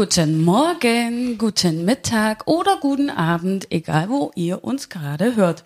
[0.00, 5.62] Guten Morgen, guten Mittag oder guten Abend, egal wo ihr uns gerade hört.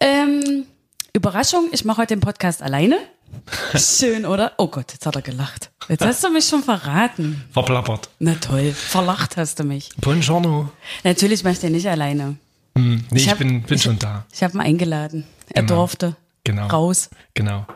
[0.00, 0.62] Ähm,
[1.12, 2.98] Überraschung, ich mache heute den Podcast alleine.
[3.74, 4.52] Schön, oder?
[4.58, 5.72] Oh Gott, jetzt hat er gelacht.
[5.88, 7.42] Jetzt hast du mich schon verraten.
[7.50, 8.10] Verplappert.
[8.20, 9.88] Na toll, verlacht hast du mich.
[9.96, 10.70] Buongiorno.
[11.02, 12.36] Natürlich mache ich den nicht alleine.
[12.78, 14.24] Hm, nee, ich, hab- bin, bin schon da.
[14.32, 15.24] Ich habe ihn eingeladen.
[15.48, 15.74] Er Genau.
[15.80, 16.14] durfte
[16.44, 16.68] Genau.
[16.68, 17.10] raus.
[17.34, 17.66] Genau.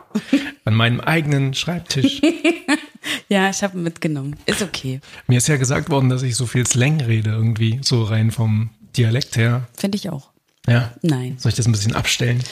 [0.63, 2.21] An meinem eigenen Schreibtisch.
[3.29, 4.35] Ja, ich habe mitgenommen.
[4.45, 4.99] Ist okay.
[5.27, 8.71] Mir ist ja gesagt worden, dass ich so viel Slang rede irgendwie, so rein vom
[8.97, 9.67] Dialekt her.
[9.77, 10.29] Finde ich auch.
[10.67, 10.93] Ja.
[11.01, 11.35] Nein.
[11.37, 12.43] Soll ich das ein bisschen abstellen?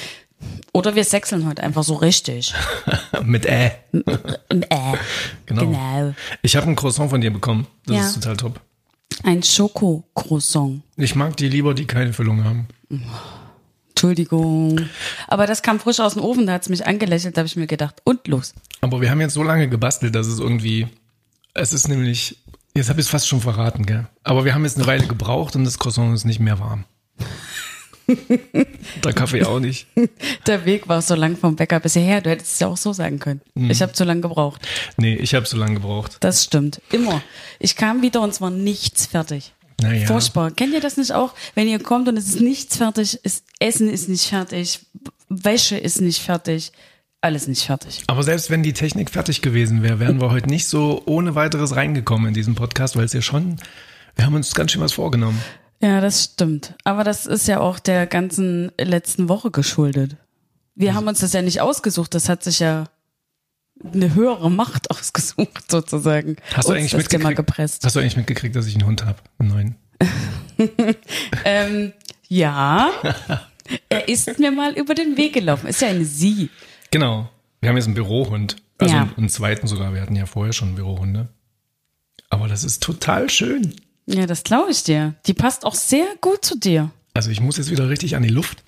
[0.72, 2.54] Oder wir sechseln heute einfach so richtig.
[3.24, 3.72] Mit Ä.
[3.92, 4.78] Äh,
[5.48, 5.62] Genau.
[5.66, 6.14] genau.
[6.44, 7.66] Ich habe ein Croissant von dir bekommen.
[7.86, 8.02] Das Ja.
[8.08, 8.62] ist total top.
[9.24, 10.82] Ein Schoko-Croissant.
[10.96, 12.68] Ich mag die lieber, die keine Füllung haben.
[13.98, 14.82] Entschuldigung.
[15.28, 17.66] Aber das kam frisch aus dem Ofen, da hat's mich angelächelt, da habe ich mir
[17.66, 18.54] gedacht, und los.
[18.82, 20.88] Aber wir haben jetzt so lange gebastelt, dass es irgendwie.
[21.56, 22.38] Es ist nämlich.
[22.76, 24.06] Jetzt habe ich es fast schon verraten, gell?
[24.24, 26.86] Aber wir haben jetzt eine Weile gebraucht und das Croissant ist nicht mehr warm.
[29.04, 29.88] Der Kaffee auch nicht.
[30.46, 32.94] Der Weg war so lang vom Bäcker bis hierher, du hättest es ja auch so
[32.94, 33.42] sagen können.
[33.56, 33.72] Mhm.
[33.72, 34.62] Ich habe zu lange gebraucht.
[34.96, 36.18] Nee, ich habe so lange gebraucht.
[36.20, 36.80] Das stimmt.
[36.92, 37.24] Immer.
[37.58, 39.54] Ich kam wieder und es war nichts fertig.
[39.82, 40.08] Naja.
[40.08, 40.52] Furchtbar.
[40.52, 41.34] Kennt ihr das nicht auch?
[41.54, 44.80] Wenn ihr kommt und es ist nichts fertig, ist, Essen ist nicht fertig,
[45.30, 46.72] Wäsche ist nicht fertig,
[47.22, 48.04] alles nicht fertig.
[48.08, 51.76] Aber selbst wenn die Technik fertig gewesen wäre, wären wir heute nicht so ohne weiteres
[51.76, 53.58] reingekommen in diesen Podcast, weil es ja schon,
[54.16, 55.40] wir haben uns ganz schön was vorgenommen.
[55.80, 56.74] Ja, das stimmt.
[56.84, 60.16] Aber das ist ja auch der ganzen letzten Woche geschuldet.
[60.74, 62.86] Wir haben uns das ja nicht ausgesucht, das hat sich ja
[63.94, 66.38] eine höhere Macht ausgesucht, sozusagen.
[66.54, 67.50] Hast du eigentlich mitgekriegt?
[67.84, 69.18] Hast du eigentlich mitgekriegt, dass ich einen Hund habe?
[69.40, 69.76] Einen neuen.
[71.46, 71.94] Ähm,
[72.28, 72.90] ja,
[73.90, 75.68] er ist mir mal über den Weg gelaufen.
[75.68, 76.50] Ist ja eine Sie.
[76.90, 77.30] Genau.
[77.62, 78.56] Wir haben jetzt einen Bürohund.
[78.80, 79.08] Also Ja.
[79.18, 79.94] einen zweiten sogar.
[79.94, 81.28] Wir hatten ja vorher schon Bürohunde.
[82.30, 83.76] Aber das ist total schön.
[84.08, 85.14] Ja, das glaube ich dir.
[85.28, 86.90] Die passt auch sehr gut zu dir.
[87.14, 88.64] Also ich muss jetzt wieder richtig an die Luft.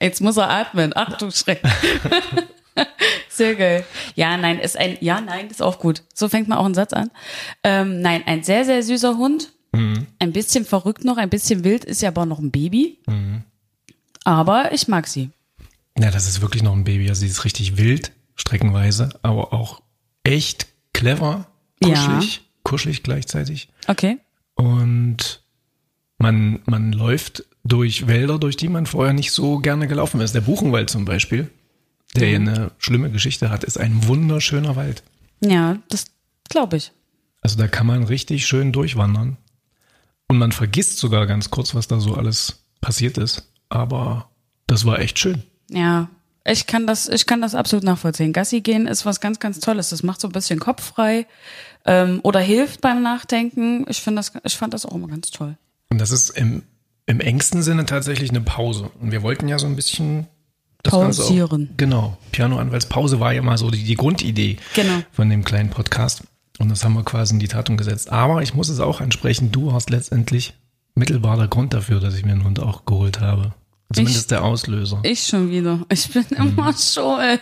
[0.00, 0.92] Jetzt muss er atmen.
[0.94, 1.60] Ach du Schreck.
[3.28, 3.84] Sehr geil.
[4.14, 6.02] Ja, nein, ist ein, ja, nein, ist auch gut.
[6.14, 7.10] So fängt man auch einen Satz an.
[7.64, 9.52] Ähm, nein, ein sehr, sehr süßer Hund.
[9.72, 12.98] Ein bisschen verrückt noch, ein bisschen wild, ist ja aber noch ein Baby.
[14.24, 15.28] Aber ich mag sie.
[15.98, 17.08] Ja, das ist wirklich noch ein Baby.
[17.10, 19.82] Also sie ist richtig wild, streckenweise, aber auch
[20.24, 21.46] echt clever,
[21.82, 21.90] Ja.
[21.90, 23.68] kuschelig, kuschelig gleichzeitig.
[23.86, 24.16] Okay.
[24.54, 25.42] Und
[26.16, 30.34] man, man läuft durch Wälder, durch die man vorher nicht so gerne gelaufen ist.
[30.34, 31.50] Der Buchenwald zum Beispiel,
[32.16, 35.02] der ja eine schlimme Geschichte hat, ist ein wunderschöner Wald.
[35.40, 36.06] Ja, das
[36.48, 36.92] glaube ich.
[37.40, 39.36] Also da kann man richtig schön durchwandern.
[40.28, 43.52] Und man vergisst sogar ganz kurz, was da so alles passiert ist.
[43.68, 44.30] Aber
[44.66, 45.42] das war echt schön.
[45.70, 46.08] Ja,
[46.44, 48.32] ich kann das, ich kann das absolut nachvollziehen.
[48.32, 49.90] Gassi gehen ist was ganz, ganz Tolles.
[49.90, 51.26] Das macht so ein bisschen Kopf frei
[51.84, 53.84] ähm, oder hilft beim Nachdenken.
[53.88, 55.56] Ich finde das, ich fand das auch immer ganz toll.
[55.88, 56.62] Und das ist im,
[57.06, 58.90] im engsten Sinne tatsächlich eine Pause.
[59.00, 60.26] Und wir wollten ja so ein bisschen
[60.86, 61.68] das Ganze Pausieren.
[61.72, 62.16] Auch, genau.
[62.32, 65.02] Pianoanwaltspause war ja mal so die, die Grundidee Genau.
[65.12, 66.22] von dem kleinen Podcast.
[66.58, 68.10] Und das haben wir quasi in die Tat umgesetzt.
[68.10, 70.54] Aber ich muss es auch ansprechen, du hast letztendlich
[70.94, 73.52] mittelbar der Grund dafür, dass ich mir einen Hund auch geholt habe.
[73.92, 75.00] Zumindest Ich- der Auslöser.
[75.04, 75.84] Ich schon wieder.
[75.90, 77.40] Ich bin immer schuld.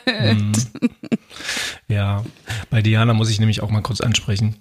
[1.89, 2.25] Ja,
[2.71, 4.57] bei Diana muss ich nämlich auch mal kurz ansprechen.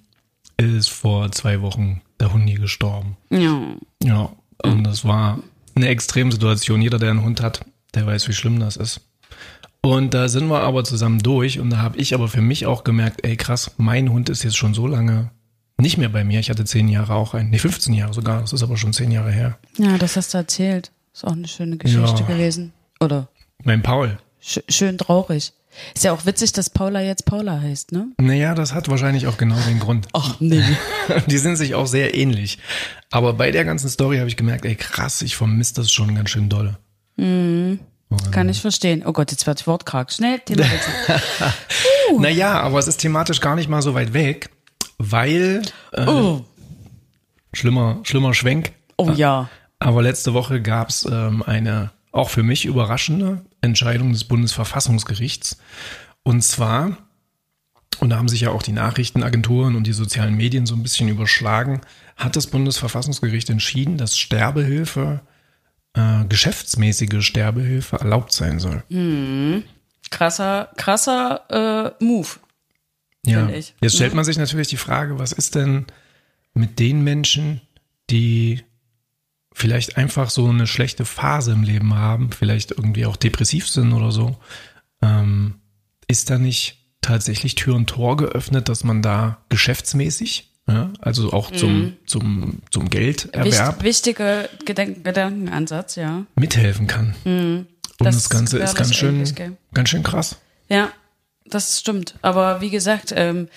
[0.57, 3.17] Ist vor zwei Wochen der Hundi gestorben.
[3.31, 3.59] Ja.
[4.03, 4.29] Ja,
[4.63, 5.39] und das war
[5.75, 6.81] eine Extremsituation.
[6.81, 7.65] Jeder, der einen Hund hat,
[7.96, 9.02] der weiß, wie schlimm das ist.
[9.81, 12.84] Und da sind wir aber zusammen durch und da habe ich aber für mich auch
[12.84, 15.30] gemerkt, ey krass, mein Hund ist jetzt schon so lange
[15.78, 16.40] nicht mehr bei mir.
[16.40, 19.12] Ich hatte zehn Jahre auch einen, nee, 15 Jahre sogar, das ist aber schon zehn
[19.12, 19.58] Jahre her.
[19.78, 20.92] Ja, das hast du erzählt.
[21.14, 22.28] Ist auch eine schöne Geschichte Ja.
[22.28, 22.72] gewesen.
[23.02, 23.28] Oder
[23.64, 24.18] Mein Paul.
[24.42, 25.52] sch schön traurig.
[25.96, 28.08] Ist ja auch witzig, dass Paula jetzt Paula heißt, ne?
[28.22, 30.08] Naja, das hat wahrscheinlich auch genau den Grund.
[30.14, 30.64] Ach nee.
[31.28, 32.60] Die sind sich auch sehr ähnlich.
[33.12, 36.30] Aber bei der ganzen Story habe ich gemerkt, ey krass, ich vermisse das schon ganz
[36.30, 36.78] schön dolle.
[37.18, 39.04] Kann ich verstehen.
[39.06, 40.12] Oh Gott, jetzt wird ich wortkarg.
[40.12, 41.54] Schnell, Thema wechseln.
[42.19, 44.50] Naja, aber es ist thematisch gar nicht mal so weit weg,
[44.98, 45.62] weil
[45.94, 46.44] äh, Oh,
[47.54, 48.74] schlimmer, schlimmer Schwenk.
[48.98, 49.50] oh ja.
[49.80, 55.57] Aber letzte Woche gab es ähm, eine auch für mich überraschende Entscheidung des Bundesverfassungsgerichts.
[56.21, 56.98] Und zwar,
[58.00, 61.10] und da haben sich ja auch die Nachrichtenagenturen und die sozialen Medien so ein bisschen
[61.10, 61.81] überschlagen,
[62.15, 65.21] hat das Bundesverfassungsgericht entschieden, dass Sterbehilfe,
[65.94, 68.84] äh, geschäftsmäßige Sterbehilfe erlaubt sein soll.
[70.10, 72.28] Krasser, krasser äh, Move.
[73.25, 73.48] Ja.
[73.50, 73.74] ich.
[73.81, 75.86] Jetzt stellt man sich natürlich die Frage, was ist denn
[76.54, 77.62] mit den Menschen,
[78.10, 78.63] die
[79.54, 84.12] vielleicht einfach so eine schlechte Phase im Leben haben, vielleicht irgendwie auch depressiv sind oder
[84.12, 84.38] so,
[85.01, 85.56] ähm,
[86.07, 91.51] ist da nicht tatsächlich Tür und Tor geöffnet, dass man da geschäftsmäßig ja, also auch
[91.51, 96.25] zum, zum, zum Gelderwerb Wicht, wichtiger Gedank Gedankenansatz, ja.
[96.36, 97.15] mithelfen kann.
[97.25, 97.68] Und
[98.00, 99.24] das, Das Ganze ist ganz schön,
[99.74, 100.38] ganz schön krass.
[100.69, 100.92] Ja,
[101.45, 102.15] das stimmt.
[102.21, 103.50] Aber wie gesagt, ähm,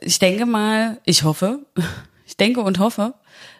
[0.00, 1.60] ich denke mal, ich hoffe,
[2.26, 3.14] ich denke und hoffe,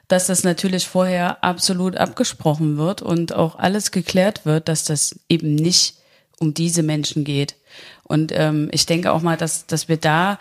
[0.09, 5.55] dass das natürlich vorher absolut abgesprochen wird und auch alles geklärt wird, dass das eben
[5.55, 5.97] nicht
[6.41, 7.57] um diese Menschen geht.
[8.05, 10.39] Und ähm, ich denke auch mal, dass, dass wir da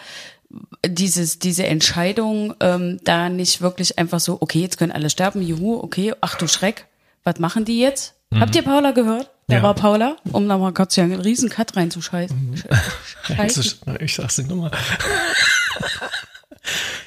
[0.85, 5.79] dieses, diese Entscheidung ähm, da nicht wirklich einfach so, okay, jetzt können alle sterben, juhu,
[5.81, 6.85] okay, ach du Schreck,
[7.23, 8.13] was machen die jetzt?
[8.33, 9.29] Habt ihr Paula gehört?
[9.49, 9.63] Der Ja.
[9.63, 12.63] war Paula, um nochmal kurz hier einen riesen Cut reinzuscheißen.
[13.23, 13.79] Scheißen.
[14.01, 14.71] Ich sag's dir nochmal.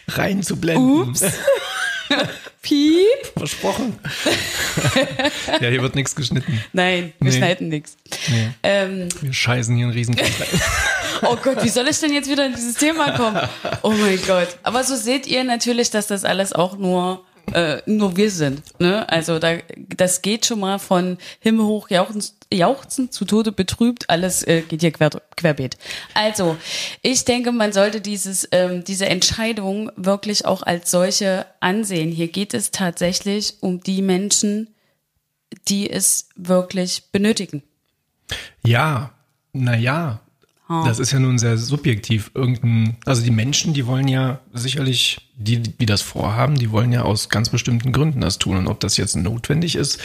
[0.08, 1.10] Reinzublenden.
[1.10, 1.22] Ups.
[2.62, 3.06] Piep.
[3.36, 3.98] Versprochen.
[5.60, 6.60] ja, hier wird nichts geschnitten.
[6.72, 7.38] Nein, wir Nee.
[7.38, 7.96] schneiden nichts.
[8.28, 8.48] Nee.
[8.62, 10.30] Ähm, Wir scheißen hier einen riesen rein.
[11.22, 13.40] Oh Gott, wie soll ich denn jetzt wieder in dieses Thema kommen?
[13.82, 14.48] Oh mein Gott.
[14.62, 18.62] Aber so seht ihr natürlich, dass das alles auch nur äh, nur wir sind.
[18.80, 19.08] Ne?
[19.08, 22.22] Also da, das geht schon mal von Himmel hoch jauchzen,
[22.52, 24.08] jauchzen zu Tode betrübt.
[24.08, 25.76] Alles äh, geht hier quer, querbeet.
[26.14, 26.56] Also
[27.02, 32.10] ich denke, man sollte dieses ähm, diese Entscheidung wirklich auch als solche ansehen.
[32.10, 34.68] Hier geht es tatsächlich um die Menschen,
[35.68, 37.62] die es wirklich benötigen.
[38.64, 39.12] Ja,
[39.52, 40.20] naja,
[40.70, 42.30] das ist ja nun sehr subjektiv.
[42.32, 47.02] Irgendein, also die Menschen, die wollen ja sicherlich, die, die das vorhaben, die wollen ja
[47.02, 48.56] aus ganz bestimmten Gründen das tun.
[48.56, 50.00] Und ob das jetzt notwendig ist,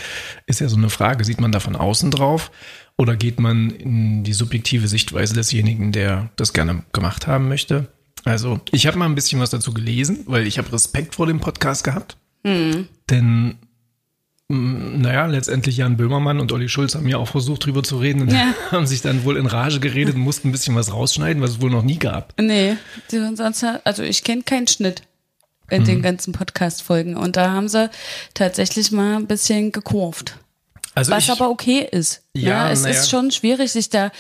[0.48, 1.24] ist ja so eine Frage.
[1.24, 2.50] Sieht man da von außen drauf
[2.98, 7.88] oder geht man in die subjektive Sichtweise desjenigen, der das gerne gemacht haben möchte?
[8.24, 11.40] Also ich habe mal ein bisschen was dazu gelesen, weil ich habe Respekt vor dem
[11.42, 12.18] Podcast gehabt.
[13.12, 13.56] Denn mh,
[14.48, 18.32] naja, letztendlich Jan Böhmermann und Olli Schulz haben ja auch versucht, drüber zu reden und
[18.32, 18.54] Ja.
[18.72, 21.62] haben sich dann wohl in Rage geredet und mussten ein bisschen was rausschneiden, was es
[21.62, 22.34] wohl noch nie gab.
[22.40, 22.76] Nee,
[23.10, 25.02] sonst, also ich kenne keinen Schnitt
[25.72, 25.86] in Mhm.
[25.88, 27.18] den ganzen Podcast-Folgen.
[27.18, 27.90] Und da haben sie
[28.36, 30.38] tatsächlich mal ein bisschen gekurvt.
[30.94, 32.22] Also Was ich, aber okay ist.
[32.34, 32.72] Ja, ne?
[32.72, 32.96] Es na ja.
[32.96, 34.12] ist schon schwierig, sich da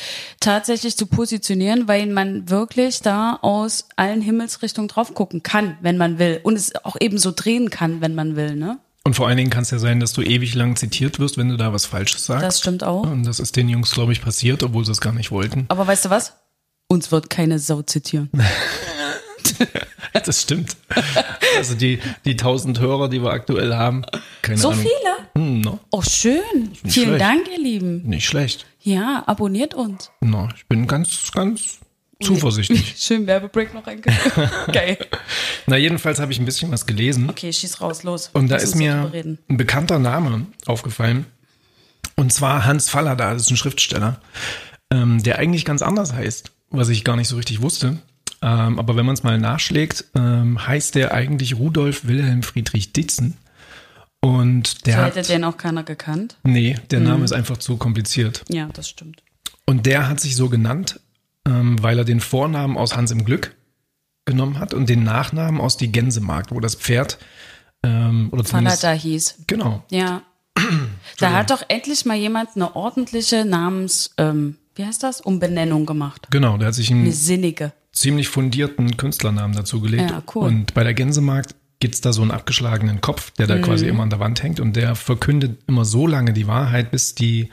[0.41, 6.19] tatsächlich zu positionieren, weil man wirklich da aus allen Himmelsrichtungen drauf gucken kann, wenn man
[6.19, 6.39] will.
[6.43, 8.79] Und es auch eben so drehen kann, wenn man will, ne?
[9.05, 11.47] Und vor allen Dingen kann es ja sein, dass du ewig lang zitiert wirst, wenn
[11.49, 12.43] du da was Falsches sagst.
[12.43, 13.03] Das stimmt auch.
[13.03, 15.65] Und das ist den Jungs, glaube ich, passiert, obwohl sie es gar nicht wollten.
[15.69, 16.33] Aber weißt du was?
[16.87, 18.29] Uns wird keine Sau zitieren.
[20.25, 20.75] Das stimmt.
[21.57, 24.05] Also die, die tausend Hörer, die wir aktuell haben,
[24.41, 24.81] keine So Ahnung.
[24.83, 25.15] viele?
[25.45, 26.41] Hm, no, Oh, schön.
[26.85, 27.21] Vielen schlecht.
[27.21, 28.01] Dank, ihr Lieben.
[28.03, 28.65] nicht schlecht.
[28.81, 30.09] Ja, abonniert uns.
[30.21, 31.79] No, ich bin ganz, ganz
[32.21, 32.95] zuversichtlich.
[32.97, 34.49] Schön Werbebreak noch reingegangen.
[34.71, 34.97] Geil.
[35.67, 37.29] Na, jedenfalls habe ich ein bisschen was gelesen.
[37.29, 38.29] Okay, schieß raus, los.
[38.33, 41.25] Und da ist mir ein bekannter Name aufgefallen.
[42.15, 44.21] Und zwar Hans Fallada, das ist ein Schriftsteller,
[44.91, 47.97] ähm, der eigentlich ganz anders heißt, was ich gar nicht so richtig wusste.
[48.41, 53.37] Ähm, aber wenn man es mal nachschlägt, ähm, heißt der eigentlich Rudolf Wilhelm Friedrich Ditzen.
[54.21, 56.37] Und der So hat, hätte den auch keiner gekannt.
[56.43, 58.43] nee, der Name ist einfach zu kompliziert.
[58.49, 59.21] Ja, das stimmt.
[59.65, 60.99] Und der hat sich so genannt,
[61.47, 63.55] ähm, weil er den Vornamen aus Hans im Glück
[64.25, 67.17] genommen hat und den Nachnamen aus die Gänsemarkt, wo das Pferd
[67.83, 69.35] ähm, oder zumindest Falada hieß.
[69.47, 70.21] genau Ja.
[71.19, 75.21] Da hat doch endlich mal jemand eine ordentliche Namens, ähm, wie heißt das?
[75.21, 76.27] Umbenennung gemacht.
[76.31, 77.71] genau, der hat sich Eine einen sinnige.
[77.93, 80.09] ziemlich fundierten Künstlernamen dazu gelegt.
[80.11, 80.47] Ja, cool.
[80.47, 83.61] Und bei der Gänsemarkt gibt's da so einen abgeschlagenen Kopf, der da Mhm.
[83.61, 87.15] quasi immer an der Wand hängt und der verkündet immer so lange die Wahrheit, bis
[87.15, 87.49] die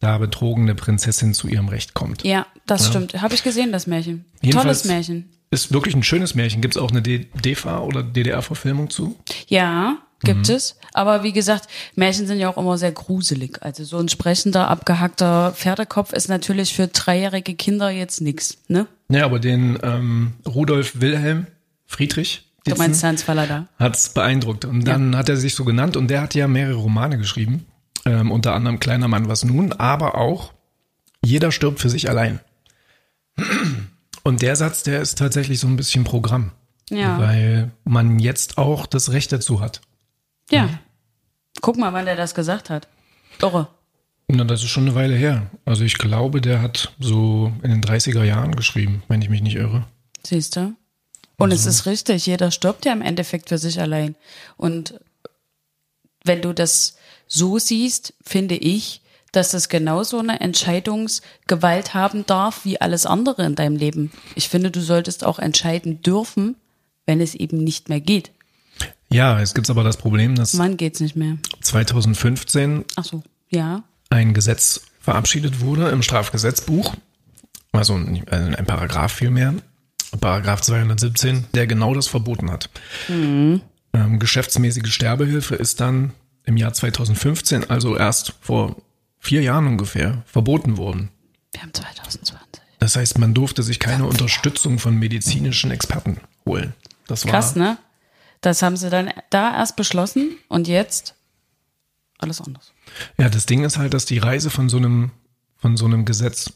[0.00, 2.24] da betrogene Prinzessin zu ihrem Recht kommt.
[2.24, 3.20] Ja, das stimmt.
[3.20, 4.24] Habe ich gesehen, das Märchen.
[4.40, 5.28] Jedenfalls- Tolles Märchen.
[5.50, 6.60] Ist wirklich ein schönes Märchen.
[6.60, 9.16] Gibt's auch eine DEFA oder DDR-Verfilmung zu?
[9.48, 10.54] Ja, gibt Mhm.
[10.54, 10.76] es.
[10.92, 13.58] Aber wie gesagt, Märchen sind ja auch immer sehr gruselig.
[13.60, 18.86] Also so ein sprechender, abgehackter Pferdekopf ist natürlich für dreijährige Kinder jetzt nix, ne?
[19.08, 21.46] Ja, aber den ähm, Rudolf Wilhelm
[21.86, 23.66] Friedrich Du meinst Hans Fallada.
[23.78, 24.64] hat's beeindruckt.
[24.66, 27.66] Und dann hat er sich so genannt und der hat ja mehrere Romane geschrieben.
[28.04, 30.52] Ähm, unter anderem Kleiner Mann, was nun, aber auch
[31.24, 32.38] Jeder stirbt für sich allein.
[34.22, 36.52] Und der Satz, der ist tatsächlich so ein bisschen Programm.
[36.90, 37.18] Ja.
[37.18, 39.80] Weil man jetzt auch das Recht dazu hat.
[40.50, 40.80] Ja.
[41.60, 42.88] Guck mal, wann der das gesagt hat.
[43.40, 43.68] Irre.
[44.28, 45.50] Na, das ist schon eine Weile her.
[45.64, 49.56] Also ich glaube, der hat so in den 30er Jahren geschrieben, wenn ich mich nicht
[49.56, 49.84] irre.
[50.24, 50.74] Siehst du?
[51.36, 54.14] Und Also es ist richtig, jeder stirbt ja im Endeffekt für sich allein.
[54.56, 55.00] Und
[56.24, 58.99] wenn du das so siehst, finde ich,
[59.32, 64.10] dass es genauso eine Entscheidungsgewalt haben darf wie alles andere in deinem Leben.
[64.34, 66.56] Ich finde, du solltest auch entscheiden dürfen,
[67.06, 68.30] wenn es eben nicht mehr geht.
[69.12, 71.36] Ja, es gibt aber das Problem, dass Wann geht's nicht mehr?
[71.60, 73.82] 2015 Ach so, ja.
[74.08, 76.94] ein Gesetz verabschiedet wurde im Strafgesetzbuch,
[77.72, 79.54] also ein ein Paragraph vielmehr,
[80.20, 82.70] Paragraph 217, der genau das verboten hat.
[83.08, 83.62] Mhm.
[83.92, 86.12] Ähm, geschäftsmäßige Sterbehilfe ist dann
[86.44, 88.76] im Jahr 2015, also erst vor
[89.20, 91.10] vier Jahren ungefähr, verboten worden.
[91.52, 92.40] Wir haben 2020.
[92.80, 96.72] Das heißt, man durfte sich keine Unterstützung von medizinischen Experten holen.
[97.06, 97.78] Das war Krass, ne?
[98.40, 101.14] Das haben sie dann da erst beschlossen und jetzt
[102.18, 102.72] alles anders.
[103.18, 105.10] Ja, das Ding ist halt, dass die Reise von so einem,
[105.56, 106.52] von so einem Gesetz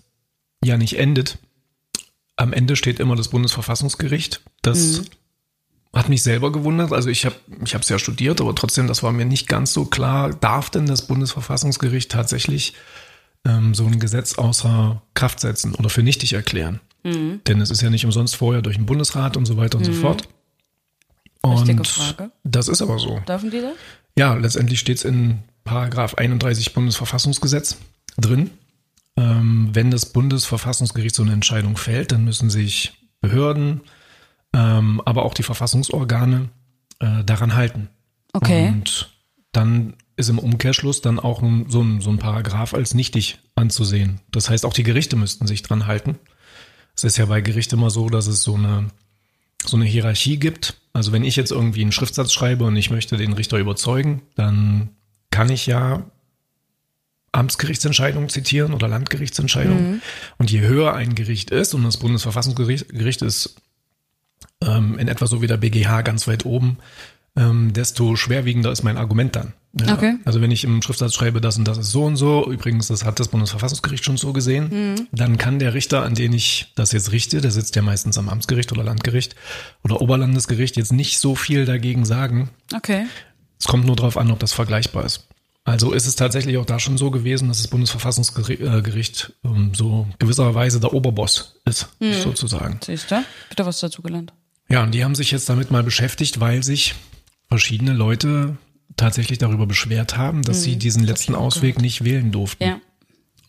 [0.64, 1.38] ja nicht endet.
[2.36, 4.42] Am Ende steht immer das Bundesverfassungsgericht.
[4.62, 5.06] Das mhm.
[5.94, 6.92] Hat mich selber gewundert.
[6.92, 9.84] Also ich habe ich es ja studiert, aber trotzdem, das war mir nicht ganz so
[9.84, 10.34] klar.
[10.34, 12.74] Darf denn das Bundesverfassungsgericht tatsächlich
[13.46, 16.80] ähm, so ein Gesetz außer Kraft setzen oder für nichtig erklären?
[17.04, 17.40] Mhm.
[17.46, 19.92] Denn es ist ja nicht umsonst vorher durch den Bundesrat und so weiter und mhm.
[19.92, 20.28] so fort.
[21.42, 21.80] Und
[22.42, 23.20] das ist aber so.
[23.28, 23.74] Dürfen die das?
[24.16, 27.76] Ja, letztendlich steht es in Paragraph 31 Bundesverfassungsgesetz
[28.16, 28.50] drin.
[29.16, 33.82] Ähm, wenn das Bundesverfassungsgericht so eine Entscheidung fällt, dann müssen sich Behörden,
[34.54, 36.48] ähm, aber auch die Verfassungsorgane
[37.00, 37.88] äh, daran halten.
[38.32, 38.68] Okay.
[38.68, 39.10] Und
[39.52, 44.20] dann ist im Umkehrschluss dann auch ein, so, ein, so ein Paragraph als nichtig anzusehen.
[44.30, 46.18] Das heißt, auch die Gerichte müssten sich dran halten.
[46.96, 48.90] Es ist ja bei Gericht immer so, dass es so eine,
[49.64, 50.80] so eine Hierarchie gibt.
[50.92, 54.90] Also wenn ich jetzt irgendwie einen Schriftsatz schreibe und ich möchte den Richter überzeugen, dann
[55.30, 56.04] kann ich ja
[57.32, 59.94] Amtsgerichtsentscheidungen zitieren oder Landgerichtsentscheidungen.
[59.94, 60.02] Mhm.
[60.38, 63.56] Und je höher ein Gericht ist, und das Bundesverfassungsgericht ist
[64.62, 66.78] ähm, in etwa so wie der BGH ganz weit oben,
[67.36, 69.54] ähm, desto schwerwiegender ist mein Argument dann.
[69.80, 69.94] Ja.
[69.94, 70.16] Okay.
[70.24, 73.04] Also wenn ich im Schriftsatz schreibe, das und das ist so und so, übrigens, das
[73.04, 75.08] hat das Bundesverfassungsgericht schon so gesehen, mhm.
[75.10, 78.28] dann kann der Richter, an den ich das jetzt richte, der sitzt ja meistens am
[78.28, 79.34] Amtsgericht oder Landgericht
[79.82, 82.50] oder Oberlandesgericht, jetzt nicht so viel dagegen sagen.
[82.72, 83.06] Okay.
[83.58, 85.26] Es kommt nur darauf an, ob das vergleichbar ist.
[85.64, 90.78] Also ist es tatsächlich auch da schon so gewesen, dass das Bundesverfassungsgericht ähm, so gewisserweise
[90.78, 92.12] der Oberboss ist, mhm.
[92.12, 92.78] sozusagen.
[92.84, 93.24] Siehst du?
[93.48, 94.34] Bitte was dazu gelernt.
[94.74, 96.96] Ja, und die haben sich jetzt damit mal beschäftigt, weil sich
[97.48, 98.56] verschiedene Leute
[98.96, 102.64] tatsächlich darüber beschwert haben, dass mhm, sie diesen letzten Ausweg nicht wählen durften.
[102.64, 102.80] Ja.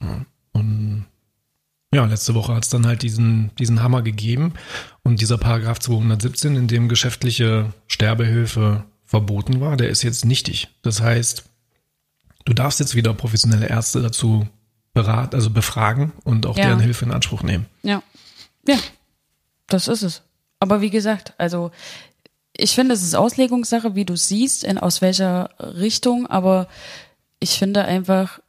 [0.01, 0.25] ja.
[0.51, 1.05] Und
[1.91, 4.53] ja, letzte Woche hat es dann halt diesen, diesen Hammer gegeben
[5.01, 10.67] und dieser Paragraph 217, in dem geschäftliche Sterbehilfe verboten war, der ist jetzt nichtig.
[10.83, 11.43] Das heißt,
[12.45, 14.47] du darfst jetzt wieder professionelle Ärzte dazu
[14.93, 16.65] beraten, also befragen und auch ja.
[16.65, 17.65] deren Hilfe in Anspruch nehmen.
[17.81, 18.03] Ja.
[18.67, 18.77] Ja.
[19.67, 20.21] Das ist es.
[20.65, 21.69] Aber wie gesagt, also
[22.57, 26.67] ich finde, es ist Auslegungssache, wie du siehst, in aus welcher Richtung, aber
[27.39, 28.39] ich finde einfach,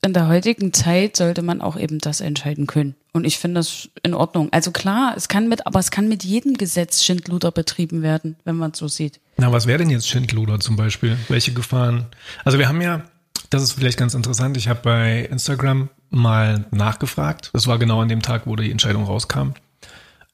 [0.00, 2.94] in der heutigen Zeit sollte man auch eben das entscheiden können.
[3.12, 4.48] Und ich finde das in Ordnung.
[4.52, 8.54] Also klar, es kann mit, aber es kann mit jedem Gesetz Schindluder betrieben werden, wenn
[8.54, 9.18] man es so sieht.
[9.38, 11.18] Na, was wäre denn jetzt Schindluder zum Beispiel?
[11.26, 12.06] Welche Gefahren?
[12.44, 13.02] Also wir haben ja,
[13.50, 17.50] das ist vielleicht ganz interessant, ich habe bei Instagram mal nachgefragt.
[17.54, 19.54] Das war genau an dem Tag, wo die Entscheidung rauskam.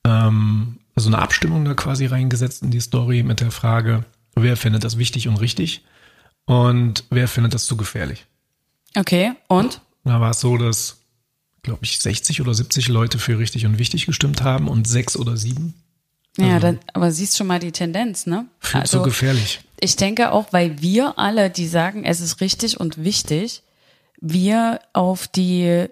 [0.04, 4.04] Ähm, also eine Abstimmung da quasi reingesetzt in die Story mit der Frage,
[4.35, 5.82] wer findet das wichtig und richtig
[6.44, 8.26] und wer findet das zu gefährlich.
[8.97, 9.80] Okay, und?
[10.04, 10.99] Da war es so, dass,
[11.62, 15.37] glaube ich, 60 oder 70 Leute für richtig und wichtig gestimmt haben und sechs oder
[15.37, 15.75] sieben.
[16.38, 18.47] Ja, also, dann, aber siehst schon mal die Tendenz, ne?
[18.59, 19.61] Viel also, zu gefährlich.
[19.80, 23.62] Ich denke auch, weil wir alle, die sagen, es ist richtig und wichtig,
[24.21, 25.87] wir auf die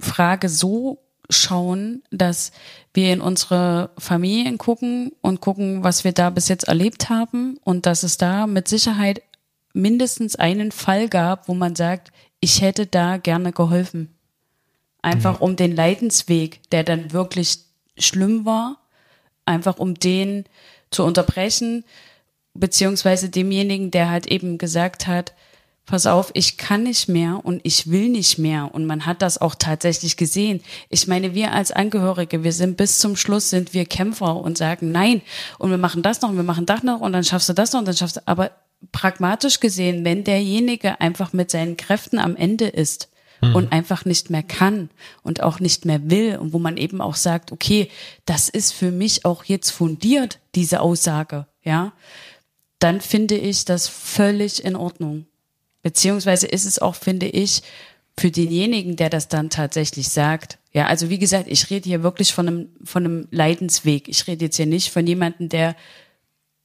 [0.00, 0.98] Frage so
[1.28, 2.52] schauen, dass
[2.96, 7.86] wir in unsere Familien gucken und gucken, was wir da bis jetzt erlebt haben und
[7.86, 9.22] dass es da mit Sicherheit
[9.72, 12.10] mindestens einen Fall gab, wo man sagt,
[12.40, 14.14] ich hätte da gerne geholfen.
[15.02, 15.40] Einfach ja.
[15.40, 17.58] um den Leidensweg, der dann wirklich
[17.98, 18.78] schlimm war,
[19.44, 20.44] einfach um den
[20.90, 21.84] zu unterbrechen,
[22.54, 25.34] beziehungsweise demjenigen, der halt eben gesagt hat,
[25.86, 28.74] pass auf, ich kann nicht mehr und ich will nicht mehr.
[28.74, 30.60] Und man hat das auch tatsächlich gesehen.
[30.88, 34.92] Ich meine, wir als Angehörige, wir sind bis zum Schluss sind wir Kämpfer und sagen
[34.92, 35.22] nein.
[35.58, 37.72] Und wir machen das noch und wir machen das noch und dann schaffst du das
[37.72, 38.50] noch und dann schaffst du, aber
[38.92, 43.08] pragmatisch gesehen, wenn derjenige einfach mit seinen Kräften am Ende ist,
[43.40, 43.54] mhm.
[43.54, 44.90] und einfach nicht mehr kann
[45.22, 47.90] und auch nicht mehr will und wo man eben auch sagt, okay,
[48.24, 51.92] das ist für mich auch jetzt fundiert, diese Aussage, ja,
[52.78, 55.26] dann finde ich das völlig in Ordnung.
[55.86, 57.62] Beziehungsweise ist es auch, finde ich,
[58.18, 60.58] für denjenigen, der das dann tatsächlich sagt.
[60.72, 64.08] Ja, also wie gesagt, ich rede hier wirklich von einem, von einem Leidensweg.
[64.08, 65.76] Ich rede jetzt hier nicht von jemandem, der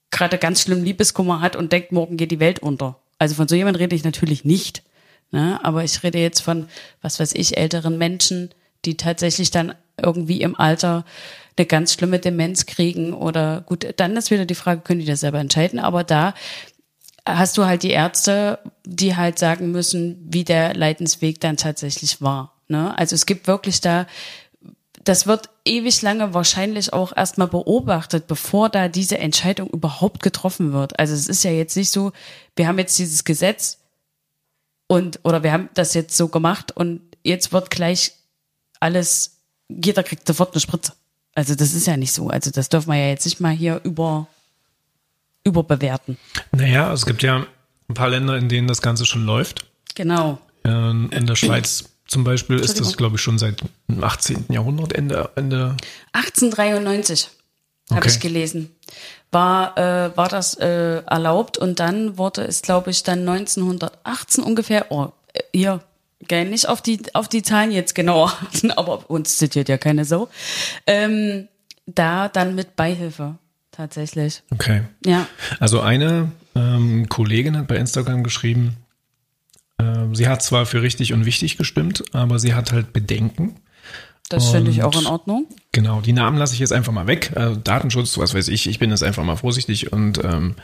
[0.09, 2.99] gerade ganz schlimm Liebeskummer hat und denkt, morgen geht die Welt unter.
[3.19, 4.81] Also von so jemand rede ich natürlich nicht.
[5.29, 5.63] Ne?
[5.63, 6.67] Aber ich rede jetzt von,
[7.03, 8.49] was weiß ich, älteren Menschen,
[8.85, 11.05] die tatsächlich dann irgendwie im Alter
[11.57, 15.19] eine ganz schlimme Demenz kriegen oder gut, dann ist wieder die Frage, können die das
[15.19, 15.79] selber entscheiden?
[15.79, 16.33] Aber da
[17.25, 22.53] hast du halt die Ärzte, die halt sagen müssen, wie der Leidensweg dann tatsächlich war.
[22.67, 22.97] Ne?
[22.97, 24.07] Also es gibt wirklich da
[25.03, 30.99] das wird ewig lange wahrscheinlich auch erstmal beobachtet, bevor da diese Entscheidung überhaupt getroffen wird.
[30.99, 32.11] Also es ist ja jetzt nicht so,
[32.55, 33.79] wir haben jetzt dieses Gesetz
[34.87, 38.13] und oder wir haben das jetzt so gemacht und jetzt wird gleich
[38.79, 39.37] alles,
[39.69, 40.93] jeder kriegt sofort eine Spritze.
[41.33, 42.27] Also das ist ja nicht so.
[42.27, 44.27] Also das dürfen wir ja jetzt nicht mal hier über
[45.43, 46.17] überbewerten.
[46.51, 47.45] Naja, es gibt ja
[47.89, 49.65] ein paar Länder, in denen das Ganze schon läuft.
[49.95, 50.39] Genau.
[50.63, 54.45] In, in der Schweiz zum Beispiel ist das, glaube ich, schon seit dem 18.
[54.49, 55.77] Jahrhundert, Ende, Ende
[56.13, 57.29] 1893
[57.89, 58.09] habe Okay.
[58.09, 58.75] ich gelesen.
[59.31, 64.87] War, äh, war das äh, erlaubt und dann wurde es, glaube ich, dann 1918 ungefähr,
[64.91, 65.81] oh, äh, hier,
[66.27, 70.03] gell, nicht auf die, auf die Zahlen jetzt genau achten, aber uns zitiert ja keine
[70.05, 70.29] Sau,
[70.85, 71.47] ähm,
[71.85, 73.35] da dann mit Beihilfe
[73.71, 74.43] tatsächlich.
[74.51, 74.83] Okay.
[75.05, 75.27] Ja.
[75.59, 78.77] Also eine ähm, Kollegin hat bei Instagram geschrieben,
[79.79, 83.55] ähm, sie hat zwar für richtig und wichtig gestimmt, aber sie hat halt Bedenken.
[84.29, 85.45] Das finde ich auch in Ordnung.
[85.73, 87.33] Genau, die Namen lasse ich jetzt einfach mal weg.
[87.35, 90.55] Äh, Datenschutz, was weiß ich, ich bin jetzt einfach mal vorsichtig und ähm,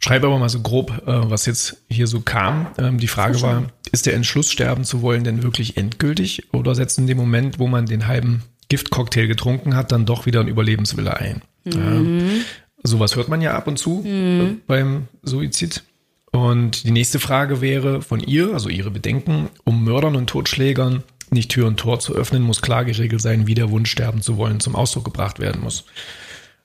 [0.00, 2.66] schreibe aber mal so grob, äh, was jetzt hier so kam.
[2.76, 6.98] Ähm, die Frage war, ist der Entschluss, sterben zu wollen, denn wirklich endgültig oder setzt
[6.98, 11.16] in dem Moment, wo man den halben Giftcocktail getrunken hat, dann doch wieder ein Überlebenswille
[11.16, 11.42] ein?
[11.66, 12.44] Ähm,
[12.82, 15.84] sowas hört man ja ab und zu äh, beim Suizid.
[16.30, 21.50] Und die nächste Frage wäre von ihr, also ihre Bedenken, um Mördern und Totschlägern nicht
[21.50, 24.60] Tür und Tor zu öffnen, muss klar geregelt sein, wie der Wunsch, sterben zu wollen,
[24.60, 25.84] zum Ausdruck gebracht werden muss.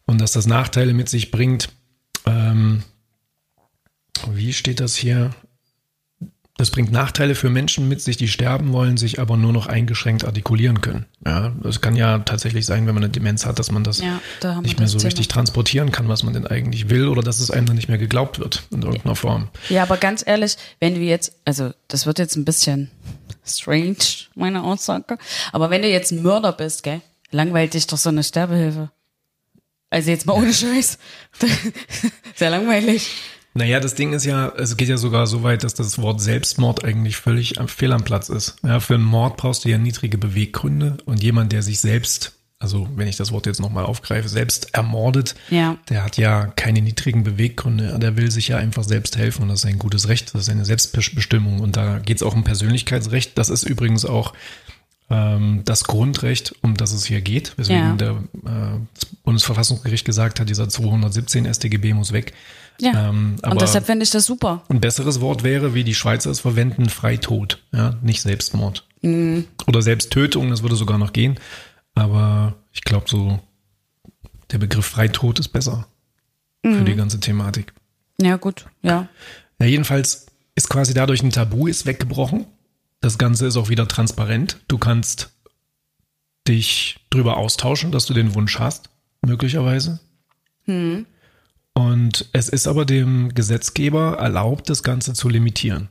[0.05, 1.69] Und dass das Nachteile mit sich bringt,
[2.25, 2.83] ähm,
[4.31, 5.31] wie steht das hier?
[6.59, 10.25] Das bringt Nachteile für Menschen mit sich, die sterben wollen, sich aber nur noch eingeschränkt
[10.25, 11.05] artikulieren können.
[11.25, 14.19] Ja, das kann ja tatsächlich sein, wenn man eine Demenz hat, dass man das Ja,
[14.41, 15.07] da nicht mehr das so Thema.
[15.07, 17.97] richtig transportieren kann, was man denn eigentlich will, oder dass es einem dann nicht mehr
[17.97, 19.47] geglaubt wird in irgendeiner Form.
[19.69, 22.91] Ja, aber ganz ehrlich, wenn du jetzt, also das wird jetzt ein bisschen
[23.45, 23.95] strange,
[24.35, 25.17] meine Aussage,
[25.53, 26.99] aber wenn du jetzt ein Mörder bist, gell,
[27.31, 28.91] langweilt dich doch so eine Sterbehilfe.
[29.91, 30.99] Also jetzt mal ohne Scheiß.
[32.35, 33.11] Sehr langweilig.
[33.55, 36.85] Naja, das Ding ist ja, es geht ja sogar so weit, dass das Wort Selbstmord
[36.85, 38.55] eigentlich völlig am fehl am Platz ist.
[38.63, 42.87] Ja, für einen Mord brauchst du ja niedrige Beweggründe und jemand, der sich selbst, also
[42.95, 45.77] wenn ich das Wort jetzt nochmal aufgreife, selbst ermordet, Ja.
[45.89, 47.97] der hat ja keine niedrigen Beweggründe.
[47.99, 50.49] Der will sich ja einfach selbst helfen und das ist ein gutes Recht, das ist
[50.49, 53.37] eine Selbstbestimmung und da geht es auch um Persönlichkeitsrecht.
[53.37, 54.33] Das ist übrigens auch
[55.09, 57.95] ähm, das Grundrecht, um das es hier geht, weswegen Ja.
[57.95, 62.33] der äh, das Bundesverfassungsgericht gesagt hat, dieser 217 StGB muss weg.
[62.81, 63.09] Ja.
[63.09, 64.63] Ähm, aber Und deshalb finde ich das super.
[64.69, 68.85] ein besseres Wort wäre, wie die Schweizer es verwenden, Freitod, ja, nicht Selbstmord.
[69.01, 69.45] Mhm.
[69.67, 71.39] Oder Selbsttötung, das würde sogar noch gehen.
[71.95, 73.39] Aber ich glaube so,
[74.51, 75.87] der Begriff Freitod ist besser
[76.63, 76.77] Mhm.
[76.77, 77.73] für die ganze Thematik.
[78.21, 79.07] Ja, gut, ja.
[79.59, 82.45] Ja, jedenfalls ist quasi dadurch ein Tabu ist weggebrochen.
[83.01, 84.59] Das Ganze ist auch wieder transparent.
[84.67, 85.31] Du kannst
[86.47, 88.89] dich drüber austauschen, dass du den Wunsch hast,
[89.21, 89.99] möglicherweise.
[91.79, 95.87] Und es ist aber dem Gesetzgeber erlaubt, das Ganze zu limitieren.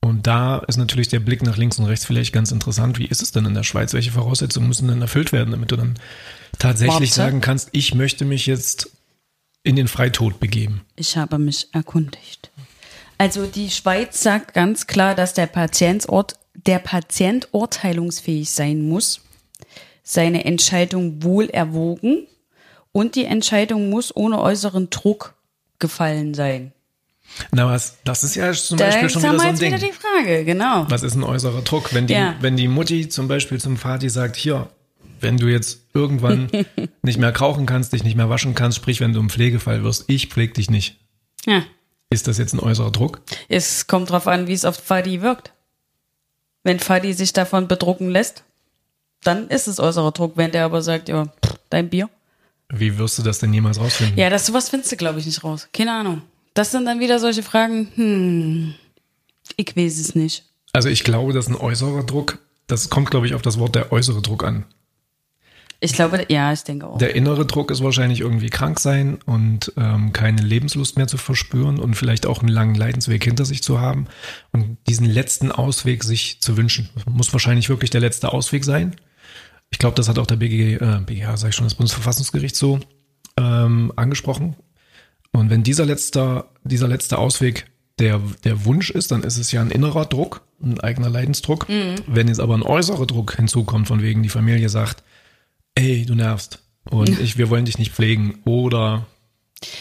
[0.00, 3.00] Und da ist natürlich der Blick nach links und rechts vielleicht ganz interessant.
[3.00, 3.92] Wie ist es denn in der Schweiz?
[3.94, 5.94] Welche Voraussetzungen müssen denn erfüllt werden, damit du dann
[6.60, 7.14] tatsächlich Warte.
[7.14, 8.90] sagen kannst, ich möchte mich jetzt
[9.64, 10.82] in den Freitod begeben?
[10.94, 12.52] Ich habe mich erkundigt.
[13.18, 19.20] Also die Schweiz sagt ganz klar, dass der Patientort, der Patient urteilungsfähig sein muss,
[20.04, 22.28] seine Entscheidung wohl erwogen
[22.94, 25.34] und die Entscheidung muss ohne äußeren Druck
[25.80, 26.72] gefallen sein.
[27.50, 29.74] Na was, das ist ja zum Da Beispiel schon wieder so ein Ding.
[29.74, 30.86] wieder die Frage, genau.
[30.88, 31.92] Was ist ein äußerer Druck?
[31.92, 32.36] Wenn die, Ja.
[32.40, 34.68] wenn die Mutti zum Beispiel zum Vati sagt, hier,
[35.20, 36.48] wenn du jetzt irgendwann
[37.02, 40.04] nicht mehr rauchen kannst, dich nicht mehr waschen kannst, sprich, wenn du im Pflegefall wirst,
[40.06, 40.96] ich pfleg dich nicht.
[41.46, 41.64] Ja.
[42.10, 43.22] Ist das jetzt ein äußerer Druck?
[43.48, 45.52] Es kommt drauf an, wie es auf Fadi wirkt.
[46.62, 48.44] Wenn Fadi sich davon bedrucken lässt,
[49.24, 50.36] dann ist es äußerer Druck.
[50.36, 51.26] Wenn der aber sagt, ja,
[51.70, 52.08] dein Bier.
[52.72, 54.18] Wie wirst du das denn jemals rausfinden?
[54.18, 55.68] Ja, das sowas findest du, glaube ich, nicht raus.
[55.72, 56.22] Keine Ahnung.
[56.54, 58.74] Das sind dann wieder solche Fragen, hm,
[59.56, 60.44] ich weiß es nicht.
[60.72, 63.92] Also ich glaube, dass ein äußerer Druck, das kommt, glaube ich, auf das Wort der
[63.92, 64.64] äußere Druck an.
[65.80, 66.96] Ich glaube, ja, ich denke auch.
[66.96, 71.78] Der innere Druck ist wahrscheinlich irgendwie krank sein und ähm, keine Lebenslust mehr zu verspüren
[71.78, 74.06] und vielleicht auch einen langen Leidensweg hinter sich zu haben
[74.52, 76.88] und diesen letzten Ausweg sich zu wünschen.
[76.94, 78.96] Das muss wahrscheinlich wirklich der letzte Ausweg sein.
[79.74, 82.78] Ich glaube, das hat auch der BG, äh, BGH, sag ich schon, das Bundesverfassungsgericht so
[83.36, 84.54] ähm, angesprochen.
[85.32, 87.66] Und wenn dieser letzte, dieser letzte Ausweg
[87.98, 91.66] der, der Wunsch ist, dann ist es ja ein innerer Druck, ein eigener Leidensdruck.
[92.06, 95.02] Wenn jetzt aber ein äußerer Druck hinzukommt, von wegen die Familie sagt,
[95.74, 99.08] ey, du nervst und ich, wir wollen dich nicht pflegen oder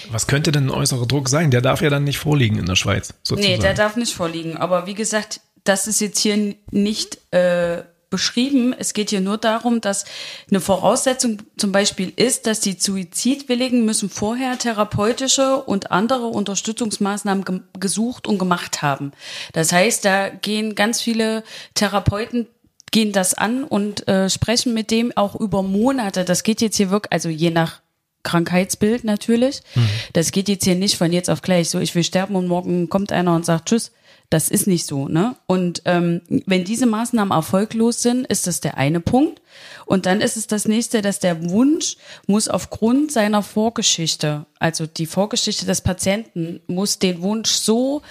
[0.10, 1.51] was könnte denn ein äußerer Druck sein?
[1.51, 3.53] Der darf ja dann nicht vorliegen in der Schweiz, sozusagen.
[3.53, 4.58] Nee, der darf nicht vorliegen.
[4.58, 8.76] Aber wie gesagt, das ist jetzt hier nicht äh, beschrieben.
[8.78, 10.06] Es geht hier nur darum, dass
[10.52, 17.62] eine Voraussetzung zum Beispiel ist, dass die Suizidwilligen müssen vorher therapeutische und andere Unterstützungsmaßnahmen ge
[17.80, 19.13] gesucht und gemacht haben.
[19.54, 22.45] Das heißt, da gehen ganz viele Therapeuten
[22.91, 26.23] gehen das an und äh, sprechen mit dem auch über Monate.
[26.23, 27.82] Das geht jetzt hier wirklich, also je nach
[28.21, 29.62] Krankheitsbild natürlich.
[29.73, 29.89] Mhm.
[30.13, 32.89] Das geht jetzt hier nicht von jetzt auf gleich so, ich will sterben und morgen
[32.89, 33.91] kommt einer und sagt Tschüss.
[34.34, 35.36] Das ist nicht so, ne?
[35.46, 39.43] Und ähm, wenn diese Maßnahmen erfolglos sind, ist das der eine Punkt.
[39.86, 45.06] Und dann ist es das nächste, dass der Wunsch muss aufgrund seiner Vorgeschichte, also die
[45.06, 48.02] Vorgeschichte des Patienten, muss den Wunsch so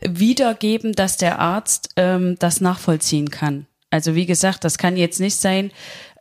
[0.00, 3.66] wiedergeben, dass der Arzt ähm, das nachvollziehen kann.
[3.90, 5.72] Also wie gesagt, das kann jetzt nicht sein,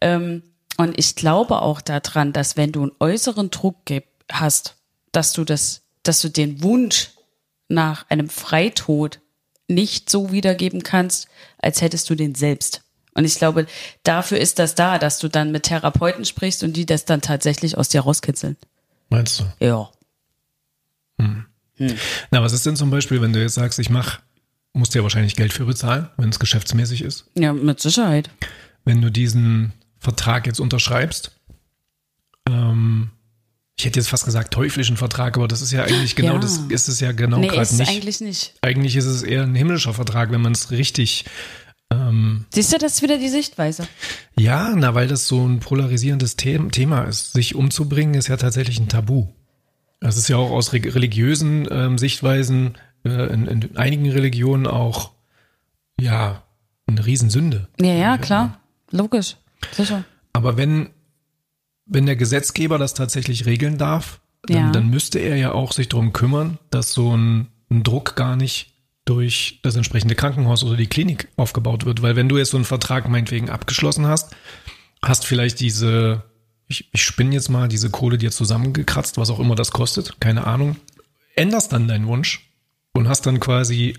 [0.01, 0.41] ähm,
[0.77, 3.75] und ich glaube auch daran, dass wenn du einen äußeren Druck
[4.31, 4.77] hast,
[5.11, 7.11] dass du das, dass du den Wunsch
[7.67, 9.19] nach einem Freitod
[9.67, 12.81] nicht so wiedergeben kannst, als hättest du den selbst.
[13.13, 13.67] Und ich glaube,
[14.03, 17.77] dafür ist das da, dass du dann mit Therapeuten sprichst und die das dann tatsächlich
[17.77, 18.57] aus dir rauskitzeln.
[19.09, 19.65] Meinst du?
[19.65, 19.89] Ja.
[21.19, 21.45] Hm.
[21.75, 21.95] Hm.
[22.31, 24.19] Na, was ist denn zum Beispiel, wenn du jetzt sagst, ich mach,
[24.73, 27.25] musst du ja wahrscheinlich Geld für bezahlen, wenn es geschäftsmäßig ist?
[27.35, 28.29] Ja, mit Sicherheit.
[28.85, 31.31] Wenn du diesen Vertrag jetzt unterschreibst.
[32.49, 33.11] Ähm,
[33.77, 36.39] ich hätte jetzt fast gesagt teuflischen Vertrag, aber das ist ja eigentlich genau, ja.
[36.39, 37.89] das ist es ja genau nee, gerade nicht.
[37.89, 38.53] eigentlich nicht.
[38.61, 41.25] Eigentlich ist es eher ein himmlischer Vertrag, wenn man es richtig
[41.93, 43.87] ähm, Siehst du, das ist wieder die Sichtweise.
[44.37, 47.33] Ja, na, weil das so ein polarisierendes Thema ist.
[47.33, 49.27] Sich umzubringen ist ja tatsächlich ein Tabu.
[49.99, 55.11] Das ist ja auch aus religiösen ähm, Sichtweisen äh, in, in, einigen Religionen auch
[55.99, 56.43] ja
[56.87, 57.69] eine Riesensünde.
[57.79, 58.59] Ja, ja, klar.
[58.91, 59.37] Logisch.
[59.71, 60.03] Sicher.
[60.33, 60.89] Aber wenn,
[61.85, 64.71] wenn der Gesetzgeber das tatsächlich regeln darf, dann, ja.
[64.71, 68.73] dann müsste er ja auch sich darum kümmern, dass so ein, ein Druck gar nicht
[69.05, 72.01] durch das entsprechende Krankenhaus oder die Klinik aufgebaut wird.
[72.01, 74.35] Weil wenn du jetzt so einen Vertrag meinetwegen abgeschlossen hast,
[75.01, 76.23] hast vielleicht diese,
[76.67, 80.47] ich, ich spinne jetzt mal, diese Kohle dir zusammengekratzt, was auch immer das kostet, keine
[80.47, 80.77] Ahnung,
[81.35, 82.49] änderst dann deinen Wunsch
[82.93, 83.97] und hast dann quasi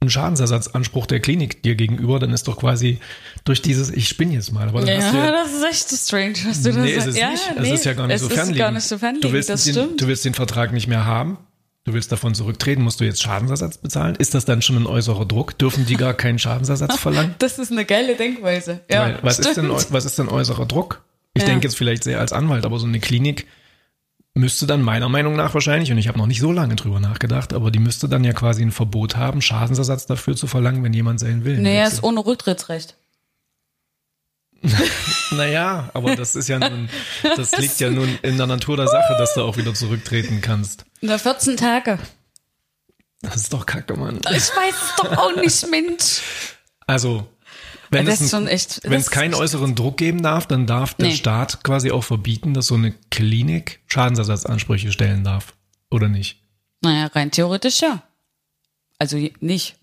[0.00, 2.98] einen Schadensersatzanspruch der Klinik dir gegenüber, dann ist doch quasi
[3.44, 4.68] durch dieses, ich spinne jetzt mal.
[4.68, 7.18] Aber dann ja, hast du ja, das ist echt strange, was du nee, da sagst.
[7.18, 7.42] Ja, nicht.
[7.58, 8.58] Nee, es ist ja gar nicht so fernliegend.
[8.58, 9.24] Gar nicht so fernliegend.
[9.24, 10.00] Du willst, das den, stimmt.
[10.00, 11.38] du willst den Vertrag nicht mehr haben.
[11.82, 14.14] Du willst davon zurücktreten, musst du jetzt Schadensersatz bezahlen?
[14.16, 15.58] Ist das dann schon ein äußerer Druck?
[15.58, 17.34] Dürfen die gar keinen Schadensersatz verlangen?
[17.38, 18.80] Das ist eine geile Denkweise.
[18.90, 21.02] Ja, Weil, was, ist denn, was ist denn äußerer Druck?
[21.34, 21.48] Ich ja.
[21.48, 23.46] denke jetzt vielleicht sehr als Anwalt, aber so eine Klinik
[24.38, 27.52] müsste dann meiner Meinung nach wahrscheinlich, und ich habe noch nicht so lange drüber nachgedacht,
[27.52, 31.20] aber die müsste dann ja quasi ein Verbot haben, Schadensersatz dafür zu verlangen, wenn jemand
[31.20, 32.96] seinen Willen Nee, er ist ohne Rücktrittsrecht.
[35.30, 36.88] naja, aber das ist ja nun,
[37.36, 40.84] das liegt ja nun in der Natur der Sache, dass du auch wieder zurücktreten kannst.
[41.00, 41.98] Nur 14 Tage.
[43.22, 44.20] Das ist doch kacke, Mann.
[44.30, 46.22] Ich weiß es doch auch nicht, Mensch.
[46.86, 47.28] Also,
[47.90, 51.08] wenn das es, ein, echt, wenn es keinen äußeren Druck geben darf, dann darf der
[51.08, 51.14] nee.
[51.14, 55.54] Staat quasi auch verbieten, dass so eine Klinik Schadensersatzansprüche stellen darf.
[55.90, 56.42] Oder nicht?
[56.82, 58.02] Naja, rein theoretisch ja.
[58.98, 59.76] Also nicht.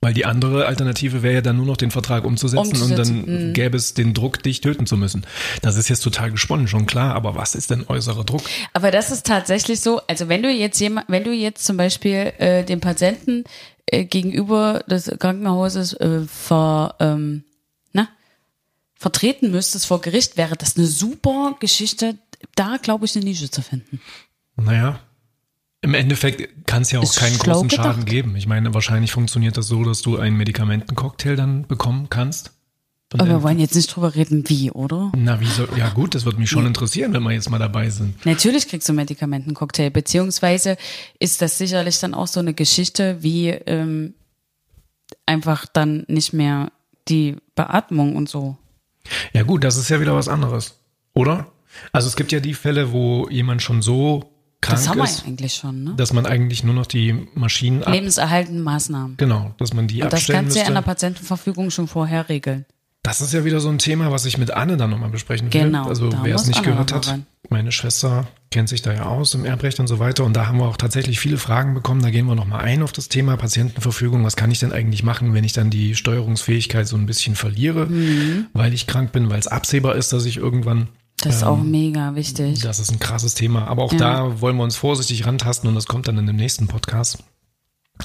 [0.00, 3.20] Weil die andere Alternative wäre ja dann nur noch den Vertrag umzusetzen, umzusetzen.
[3.20, 3.52] und dann mhm.
[3.54, 5.26] gäbe es den Druck, dich töten zu müssen.
[5.62, 8.42] Das ist jetzt total gesponnen, schon klar, aber was ist denn äußerer Druck?
[8.74, 12.32] Aber das ist tatsächlich so, also wenn du jetzt jemand, wenn du jetzt zum Beispiel
[12.38, 13.44] äh, den Patienten
[13.90, 17.44] gegenüber des Krankenhauses äh, ver, ähm,
[17.92, 18.08] na,
[18.94, 22.18] vertreten müsstest vor Gericht, wäre das eine super Geschichte,
[22.54, 24.00] da glaube ich eine Nische zu finden.
[24.56, 25.00] Naja,
[25.82, 27.86] im Endeffekt kann es ja auch Ist keinen großen gedacht.
[27.86, 28.34] Schaden geben.
[28.34, 32.52] Ich meine, wahrscheinlich funktioniert das so, dass du einen Medikamentencocktail dann bekommen kannst.
[33.12, 35.12] Aber wir wollen jetzt nicht drüber reden, wie, oder?
[35.16, 37.88] Na, wie soll, ja gut, das würde mich schon interessieren, wenn wir jetzt mal dabei
[37.88, 38.26] sind.
[38.26, 40.76] Natürlich kriegst du Medikamentencocktail, beziehungsweise
[41.20, 44.14] ist das sicherlich dann auch so eine Geschichte, wie ähm,
[45.24, 46.72] einfach dann nicht mehr
[47.08, 48.56] die Beatmung und so.
[49.32, 50.80] Ja gut, das ist ja wieder was anderes,
[51.14, 51.46] oder?
[51.92, 55.28] Also es gibt ja die Fälle, wo jemand schon so krank das haben ist, wir
[55.28, 55.94] eigentlich schon, ne?
[55.96, 59.16] dass man eigentlich nur noch die Maschinen ab Lebenserhaltende Maßnahmen.
[59.16, 62.28] Genau, dass man die und abstellen das kannst du ja in der Patientenverfügung schon vorher
[62.28, 62.64] regeln.
[63.06, 65.62] Das ist ja wieder so ein Thema, was ich mit Anne dann nochmal besprechen will.
[65.62, 65.88] Genau.
[65.88, 67.26] Also wer es nicht gehört hat, rein.
[67.50, 70.24] meine Schwester kennt sich da ja aus im Erbrecht und so weiter.
[70.24, 72.02] Und da haben wir auch tatsächlich viele Fragen bekommen.
[72.02, 74.24] Da gehen wir nochmal ein auf das Thema Patientenverfügung.
[74.24, 77.86] Was kann ich denn eigentlich machen, wenn ich dann die Steuerungsfähigkeit so ein bisschen verliere,
[77.86, 78.46] mhm.
[78.52, 80.88] weil ich krank bin, weil es absehbar ist, dass ich irgendwann
[81.22, 82.60] das ist ähm, auch mega wichtig.
[82.60, 83.68] Das ist ein krasses Thema.
[83.68, 83.98] Aber auch ja.
[83.98, 87.18] da wollen wir uns vorsichtig rantasten und das kommt dann in dem nächsten Podcast.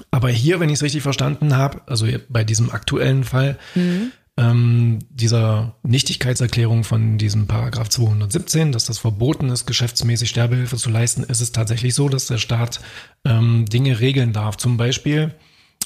[0.10, 4.12] Aber hier, wenn ich es richtig verstanden habe, also bei diesem aktuellen Fall, mhm.
[4.38, 11.24] Ähm, dieser Nichtigkeitserklärung von diesem Paragraph 217, dass das verboten ist, geschäftsmäßig Sterbehilfe zu leisten,
[11.24, 12.80] ist es tatsächlich so, dass der Staat
[13.26, 14.58] ähm, Dinge regeln darf.
[14.58, 15.34] Zum Beispiel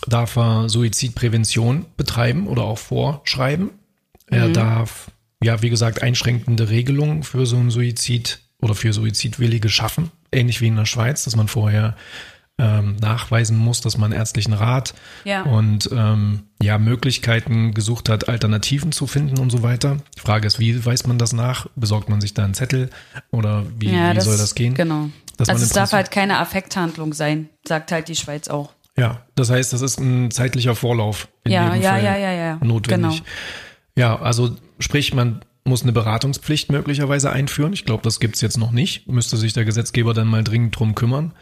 [0.07, 3.71] darf er Suizidprävention betreiben oder auch vorschreiben
[4.27, 5.11] Er darf,
[5.43, 10.11] ja, wie gesagt, einschränkende Regelungen für so einen Suizid oder für Suizidwillige schaffen.
[10.31, 11.95] Ähnlich wie in der Schweiz, dass man vorher
[12.57, 14.93] ähm, nachweisen muss, dass man ärztlichen Rat
[15.25, 15.43] Ja.
[15.43, 19.97] und ähm, ja Möglichkeiten gesucht hat, Alternativen zu finden und so weiter.
[20.15, 21.67] Die Frage ist, wie weist man das nach?
[21.75, 22.89] Besorgt man sich da einen Zettel
[23.31, 24.73] oder wie, wie soll das gehen?
[24.73, 25.09] Genau.
[25.37, 28.71] Dass also es darf halt keine Affekthandlung sein, sagt halt die Schweiz auch.
[28.97, 32.31] Ja, das heißt, das ist ein zeitlicher Vorlauf in Ja, jedem ja, Fall ja, ja,
[32.31, 32.57] ja.
[32.63, 33.17] notwendig.
[33.17, 33.29] Genau.
[33.97, 37.73] Ja, also sprich, man muss eine Beratungspflicht möglicherweise einführen.
[37.73, 39.07] Ich glaube, das gibt's jetzt noch nicht.
[39.09, 41.33] Müsste sich der Gesetzgeber dann mal dringend drum kümmern.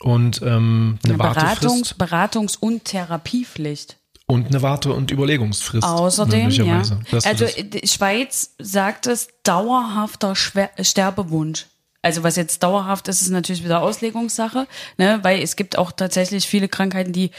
[0.00, 3.96] Und ähm, eine Eine Beratungs-, Beratungs und Therapiepflicht.
[4.26, 5.84] und eine Warte- und Überlegungsfrist.
[5.84, 6.82] Außerdem, ja.
[7.24, 7.46] Also
[7.84, 11.66] Schweiz sagt es dauerhafter Schwer Sterbewunsch.
[12.02, 14.66] Also was jetzt dauerhaft ist, ist natürlich wieder Auslegungssache,
[14.98, 15.20] ne?
[15.22, 17.30] weil es gibt auch tatsächlich viele Krankheiten, die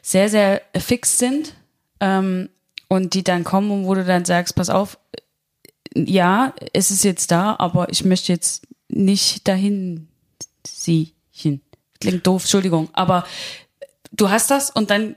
[0.00, 1.52] sehr, sehr fix sind
[2.00, 2.48] ähm,
[2.88, 4.98] und die dann kommen und wo du dann sagst, pass auf,
[5.94, 10.08] ja, es ist jetzt da, aber ich möchte jetzt nicht dahin
[10.66, 11.60] siechen.
[12.00, 13.24] Klingt doof, Entschuldigung, aber
[14.12, 15.16] du hast das und dann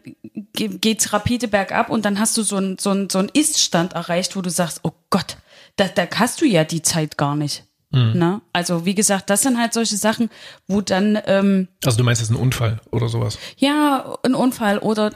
[0.53, 3.93] ge- geht's rapide bergab und dann hast du so einen so einen- so einen Ist-Stand
[3.93, 5.37] erreicht, wo du sagst, oh Gott,
[5.75, 7.63] da, da hast du ja die Zeit gar nicht.
[7.91, 8.41] Ne?
[8.53, 10.29] Also wie gesagt, das sind halt solche Sachen,
[10.67, 13.39] wo dann ähm, also du meinst jetzt einen Unfall oder sowas?
[13.57, 15.11] ja ein Unfall oder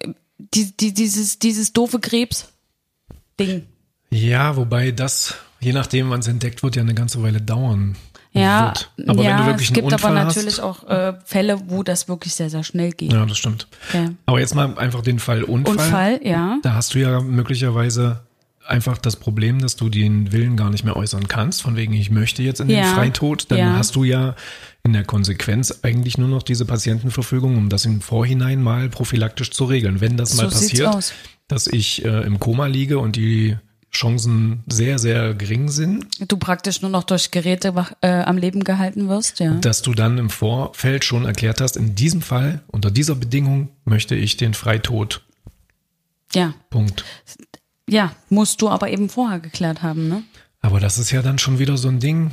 [0.00, 3.66] äh, die, die, dieses dieses doofe Krebs-Ding.
[4.10, 7.96] Ja, wobei das, je nachdem, wann es entdeckt wird, ja eine ganze Weile dauern
[8.32, 8.90] Ja, wird.
[9.08, 11.82] Aber ja wenn du wirklich es gibt Unfall aber hast, natürlich auch äh, Fälle, wo
[11.82, 13.12] das wirklich sehr, sehr schnell geht.
[13.12, 13.66] Ja, das stimmt.
[13.92, 14.10] Ja.
[14.26, 15.74] Aber jetzt mal einfach den Fall Unfall.
[15.76, 16.58] Unfall, ja.
[16.62, 18.20] Da hast du ja möglicherweise
[18.66, 22.10] einfach das Problem, dass du den Willen gar nicht mehr äußern kannst, von wegen ich
[22.10, 22.94] möchte jetzt in den Ja.
[22.94, 23.50] Freitod.
[23.50, 23.72] Dann Ja.
[23.76, 24.34] hast du ja
[24.84, 29.64] in der Konsequenz eigentlich nur noch diese Patientenverfügung, um das im Vorhinein mal prophylaktisch zu
[29.64, 30.02] regeln.
[30.02, 31.14] Wenn das So mal passiert,
[31.48, 33.56] dass ich äh, im Koma liege und die
[33.90, 37.72] Chancen sehr, sehr gering sind, Du praktisch nur noch durch Geräte
[38.02, 39.54] äh, am Leben gehalten wirst, ja.
[39.54, 44.14] dass du dann im Vorfeld schon erklärt hast, in diesem Fall, unter dieser Bedingung möchte
[44.14, 45.22] ich den Freitod.
[46.34, 46.54] Ja.
[46.70, 47.04] Punkt.
[47.88, 50.22] Ja, musst du aber eben vorher geklärt haben, ne?
[50.60, 52.32] Aber das ist ja dann schon wieder so ein Ding,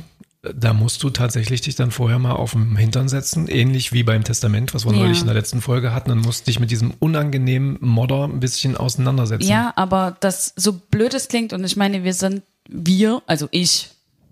[0.54, 4.24] da musst du tatsächlich dich dann vorher mal auf den Hintern setzen, ähnlich wie beim
[4.24, 4.98] Testament, was wir Ja.
[5.00, 8.40] neulich in der letzten Folge hatten, dann musst du dich mit diesem unangenehmen Modder ein
[8.40, 9.48] bisschen auseinandersetzen.
[9.48, 13.90] Ja, aber das so blöd es klingt und ich meine, wir sind wir, also ich,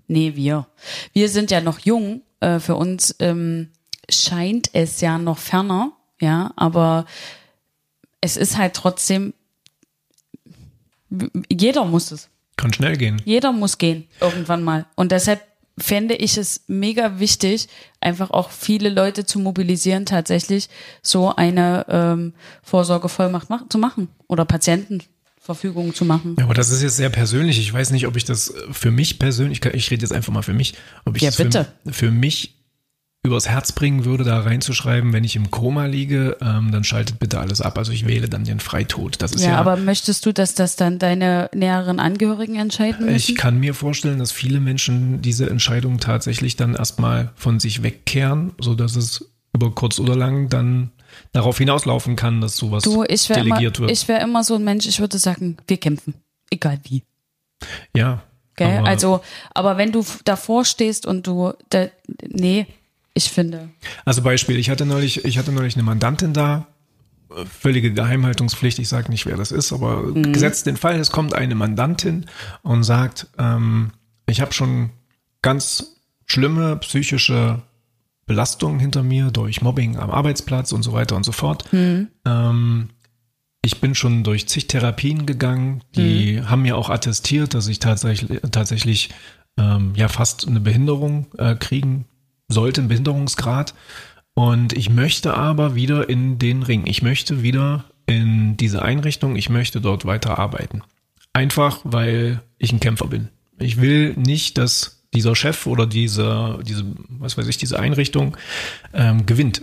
[0.09, 0.67] nee, wir,
[1.13, 2.23] wir sind ja noch jung.
[2.41, 3.69] Äh, für uns ähm,
[4.11, 7.07] scheint es ja noch ferner, ja, aber
[8.21, 9.35] es ist halt trotzdem,
[11.51, 12.29] jeder muss es.
[12.57, 13.21] Kann schnell gehen.
[13.25, 14.87] Jeder muss gehen, irgendwann mal.
[14.95, 15.41] Und deshalb
[15.79, 17.69] fände ich es mega wichtig,
[18.01, 20.69] einfach auch viele Leute zu mobilisieren, tatsächlich
[21.03, 22.33] so eine ähm,
[22.63, 26.37] Vorsorgevollmacht mach zu machen oder Patientenverfügung zu machen.
[26.39, 27.59] Ja, aber das ist jetzt sehr persönlich.
[27.59, 30.55] Ich weiß nicht, ob ich das für mich persönlich, ich rede jetzt einfach mal für
[30.55, 31.67] mich, ob ich Ja, das für, bitte.
[31.91, 32.55] für mich
[33.25, 37.41] übers Herz bringen würde, da reinzuschreiben, wenn ich im Koma liege, ähm, dann schaltet bitte
[37.41, 37.79] alles ab.
[37.79, 39.23] Also ich wähle dann den Freitod.
[39.23, 43.17] Das ist Ja, ja, aber möchtest du, dass das dann deine näheren Angehörigen entscheiden müssen?
[43.17, 48.53] Ich kann mir vorstellen, dass viele Menschen diese Entscheidung tatsächlich dann erstmal von sich wegkehren,
[48.61, 50.91] so dass es über kurz oder lang dann
[51.33, 53.91] darauf hinauslaufen kann, dass sowas du, ich wäre immer, delegiert wird.
[53.91, 56.15] ich wäre immer so ein Mensch, ich würde sagen, wir kämpfen.
[56.51, 57.03] Egal wie.
[57.97, 58.23] ja.
[58.57, 58.79] Gell?
[58.79, 59.21] aber- also,
[59.53, 61.87] aber wenn du davor stehst und du, da,
[62.29, 62.67] nee,
[63.15, 63.71] ich finde,
[64.05, 66.67] Also Beispiel, ich hatte neulich, ich hatte neulich eine Mandantin da,
[67.47, 70.33] völlige Geheimhaltungspflicht, ich sage nicht, wer das ist, aber Mhm.
[70.33, 72.27] gesetzt den Fall, es kommt eine Mandantin
[72.63, 73.91] und sagt, ähm,
[74.27, 74.91] ich habe schon
[75.43, 75.97] ganz
[76.27, 77.63] schlimme psychische
[78.27, 81.71] Belastungen hinter mir durch Mobbing am Arbeitsplatz und so weiter und so fort.
[81.73, 82.09] Mhm.
[82.25, 82.89] Ähm,
[83.63, 86.51] ich bin schon durch zig Therapien gegangen, die Mhm.
[86.51, 89.11] haben mir auch attestiert, dass ich tatsächlich, tatsächlich
[89.59, 92.07] ähm, ja fast eine Behinderung äh, kriegen
[92.55, 93.75] sollte, einen Behinderungsgrad.
[94.35, 96.87] Und ich möchte aber wieder in den Ring.
[96.87, 99.37] Ich möchte wieder in diese Einrichtung.
[99.37, 100.83] Ich möchte dort weiter arbeiten.
[101.33, 103.29] Einfach, weil ich ein Kämpfer bin.
[103.59, 108.37] Ich will nicht, dass dieser Chef oder diese, diese, was weiß ich, diese Einrichtung
[108.93, 109.63] ähm, gewinnt.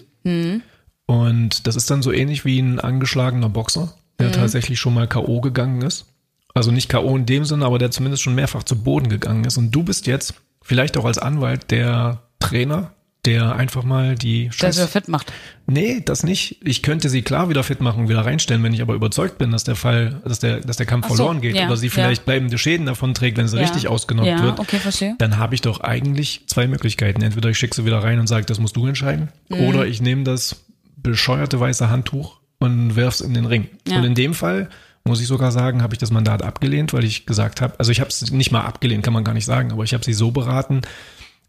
[1.05, 5.41] Und das ist dann so ähnlich wie ein angeschlagener Boxer, der tatsächlich schon mal K.O.
[5.41, 6.05] gegangen ist.
[6.53, 7.15] Also nicht K.O.
[7.17, 9.57] in dem Sinne, aber der zumindest schon mehrfach zu Boden gegangen ist.
[9.57, 12.91] Und du bist jetzt vielleicht auch als Anwalt der Trainer,
[13.25, 15.31] der einfach mal die Scheiß fit macht.
[15.67, 16.57] Nee, das nicht.
[16.63, 19.63] Ich könnte sie klar wieder fit machen, wieder reinstellen, wenn ich aber überzeugt bin, dass
[19.63, 21.93] der Fall, dass der, dass der Kampf so, verloren geht ja, oder sie ja.
[21.93, 23.63] vielleicht bleibende Schäden davon trägt, wenn sie Ja.
[23.63, 24.59] richtig ausgenockt Ja, wird.
[24.59, 25.15] okay, verstehe.
[25.19, 27.21] Dann habe ich doch eigentlich zwei Möglichkeiten.
[27.21, 29.61] Entweder ich schicke sie wieder rein und sage, das musst du entscheiden, Mhm.
[29.67, 30.63] oder ich nehme das
[30.97, 33.67] bescheuerte weiße Handtuch und werf's in den Ring.
[33.87, 33.97] Ja.
[33.99, 34.69] Und in dem Fall
[35.03, 37.99] muss ich sogar sagen, habe ich das Mandat abgelehnt, weil ich gesagt habe, also ich
[37.99, 40.29] habe es nicht mal abgelehnt, kann man gar nicht sagen, aber ich habe sie so
[40.31, 40.81] beraten,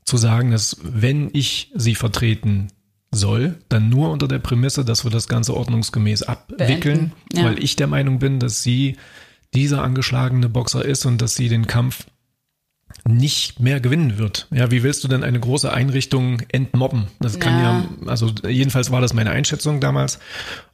[0.04, 2.68] zu sagen, dass wenn ich sie vertreten
[3.10, 7.44] soll, dann nur unter der Prämisse, dass wir das Ganze ordnungsgemäß abwickeln, ja.
[7.44, 8.96] weil ich der Meinung bin, dass sie
[9.54, 12.06] dieser angeschlagene Boxer ist und dass sie den Kampf
[13.04, 14.46] nicht mehr gewinnen wird.
[14.50, 17.08] Ja, wie willst du denn eine große Einrichtung entmobben?
[17.20, 20.18] Das kann ja, ja also jedenfalls war das meine Einschätzung damals.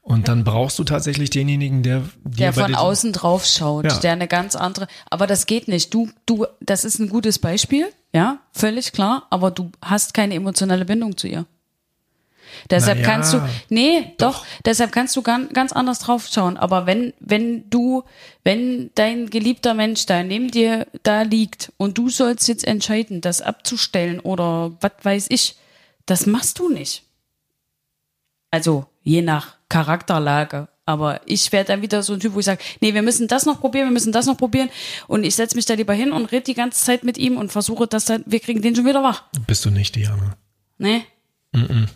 [0.03, 3.99] Und dann brauchst du tatsächlich denjenigen, der der von außen drauf schaut, ja.
[3.99, 4.89] der eine ganz andere.
[5.11, 5.93] Aber das geht nicht.
[5.93, 9.27] Du, du, das ist ein gutes Beispiel, ja, völlig klar.
[9.31, 11.47] Aber du hast keine emotionale Bindung zu ihr.
[12.71, 14.41] Deshalb naja, kannst du, nee, doch.
[14.41, 16.57] doch, deshalb kannst du ganz, anders drauf schauen.
[16.57, 18.05] Aber wenn, wenn du,
[18.45, 23.43] wenn dein geliebter Mensch da neben dir da liegt und du sollst jetzt entscheiden, das
[23.43, 25.57] abzustellen oder was weiß ich,
[26.07, 27.05] das machst du nicht.
[28.51, 30.69] Also, je nach Charakterlage.
[30.89, 33.45] Aber ich werde dann wieder so ein Typ, wo ich sage, nee, wir müssen das
[33.45, 34.71] noch probieren, wir müssen das noch probieren.
[35.07, 37.53] Und ich setze mich da lieber hin und rede die ganze Zeit mit ihm und
[37.53, 39.25] versuche, dass dann, wir kriegen den schon wieder wach.
[39.47, 40.39] Bist du nicht, Diana?
[40.79, 41.05] Nee.
[41.53, 41.89] Mm, -mm.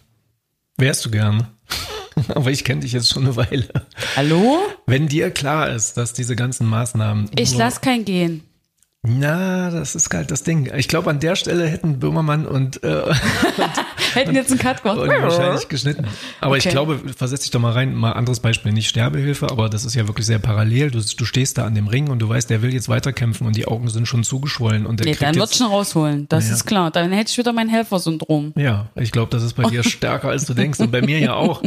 [0.82, 1.46] Wärst du gern.
[2.34, 3.68] Aber ich kenne dich jetzt schon eine Weile.
[4.16, 4.58] Hallo?
[4.84, 7.30] Wenn dir klar ist, dass diese ganzen Maßnahmen.
[7.36, 8.42] Ich lass kein gehen.
[9.04, 10.72] Na, das ist halt das Ding.
[10.76, 13.16] Ich glaube, an der Stelle hätten Böhmermann und, äh, und
[14.14, 14.98] hätten jetzt einen Cut gemacht.
[14.98, 16.06] Wahrscheinlich geschnitten.
[16.40, 16.68] Aber okay.
[16.68, 19.96] ich glaube, versetz dich doch mal rein, mal anderes Beispiel, nicht Sterbehilfe, aber das ist
[19.96, 20.92] ja wirklich sehr parallel.
[20.92, 23.56] Du, du stehst da an dem Ring und du weißt, der will jetzt weiterkämpfen und
[23.56, 24.86] die Augen sind schon zugeschwollen.
[24.86, 26.28] Und der nee, dann wird schon rausholen.
[26.28, 26.54] Das ja.
[26.54, 26.92] ist klar.
[26.92, 28.52] Dann hätte ich wieder mein Helfersyndrom.
[28.54, 30.78] Ja, ich glaube, das ist bei dir stärker, als du denkst.
[30.78, 31.60] Und bei mir ja auch.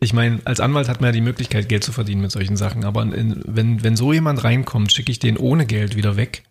[0.00, 2.82] Ich meine, als Anwalt hat man ja die Möglichkeit, Geld zu verdienen mit solchen Sachen.
[2.82, 6.42] Aber in, wenn, wenn so jemand reinkommt, schicke ich den ohne Geld wieder weg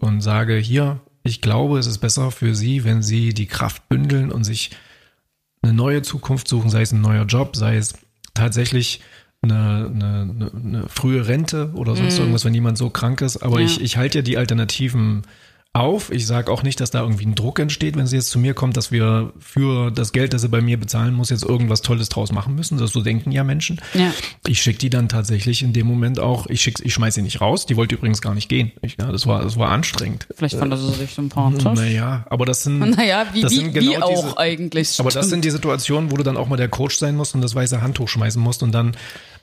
[0.00, 4.30] und sage, hier, ich glaube, es ist besser für Sie, wenn Sie die Kraft bündeln
[4.30, 4.70] und sich
[5.62, 7.94] eine neue Zukunft suchen, sei es ein neuer Job, sei es
[8.34, 9.00] tatsächlich
[9.42, 12.20] eine, eine, eine frühe Rente oder sonst mm.
[12.20, 13.38] irgendwas, wenn jemand so krank ist.
[13.38, 13.66] Aber ja.
[13.66, 15.22] ich, ich halte ja die Alternativen
[15.76, 16.10] auf.
[16.10, 18.54] Ich sage auch nicht, dass da irgendwie ein Druck entsteht, wenn sie jetzt zu mir
[18.54, 22.08] kommt, dass wir für das Geld, das sie bei mir bezahlen muss, jetzt irgendwas Tolles
[22.08, 22.78] draus machen müssen.
[22.78, 23.80] Das so denken ja Menschen.
[23.94, 24.12] Ja.
[24.46, 27.40] Ich schicke die dann tatsächlich in dem Moment auch, ich schick, ich schmeiß sie nicht
[27.40, 27.66] raus.
[27.66, 28.72] Die wollte übrigens gar nicht gehen.
[28.82, 30.26] Ich, ja, das war, das war anstrengend.
[30.34, 31.64] Vielleicht fand sie sich sympathisch.
[31.64, 34.98] Naja, aber das sind, naja, wie, das sind genau wie auch diese, eigentlich.
[34.98, 37.42] Aber das sind die Situationen, wo du dann auch mal der Coach sein musst und
[37.42, 38.96] das weiße Handtuch schmeißen musst und dann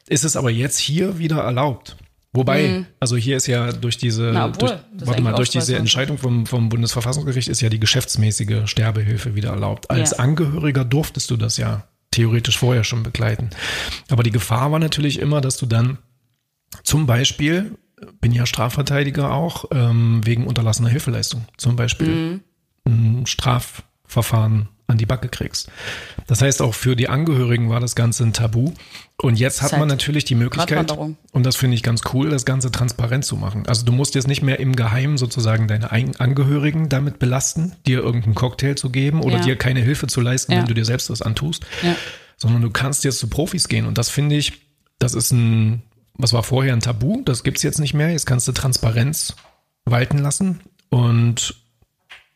[0.07, 1.95] ist es aber jetzt hier wieder erlaubt.
[2.33, 2.85] Wobei, mhm.
[2.99, 6.67] also hier ist ja durch diese, Na, durch, warte mal, durch diese Entscheidung vom, vom
[6.69, 9.91] Bundesverfassungsgericht ist ja die geschäftsmäßige Sterbehilfe wieder erlaubt.
[9.91, 10.17] Als ja.
[10.17, 13.51] Angehöriger durftest du das ja theoretisch vorher schon begleiten.
[14.09, 15.99] Aber die Gefahr war natürlich immer, dass du dann
[16.83, 17.77] zum Beispiel,
[18.19, 22.41] bin ja Strafverteidiger auch, ähm, wegen unterlassener Hilfeleistung zum Beispiel mhm.
[22.87, 25.69] ein Strafverfahren an die Backe kriegst.
[26.27, 28.71] Das heißt, auch für die Angehörigen war das Ganze ein Tabu.
[29.21, 32.71] Und jetzt hat man natürlich die Möglichkeit, und das finde ich ganz cool, das Ganze
[32.71, 33.67] transparent zu machen.
[33.67, 38.35] Also du musst jetzt nicht mehr im Geheimen sozusagen deine Angehörigen damit belasten, dir irgendeinen
[38.35, 39.43] Cocktail zu geben oder ja.
[39.43, 40.59] dir keine Hilfe zu leisten, ja.
[40.59, 41.95] wenn du dir selbst was antust, ja.
[42.37, 43.85] sondern du kannst jetzt zu Profis gehen.
[43.85, 44.53] Und das finde ich,
[44.99, 45.83] das ist ein,
[46.15, 48.11] was war vorher ein Tabu, das gibt's jetzt nicht mehr.
[48.11, 49.35] Jetzt kannst du Transparenz
[49.85, 51.62] walten lassen und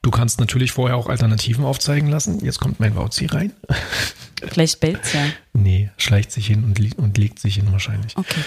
[0.01, 2.43] Du kannst natürlich vorher auch Alternativen aufzeigen lassen.
[2.43, 3.51] Jetzt kommt mein Wauzi rein.
[4.43, 5.25] Vielleicht bellt's ja.
[5.53, 8.15] Nee, schleicht sich hin und, li und legt sich hin wahrscheinlich.
[8.15, 8.41] Okay.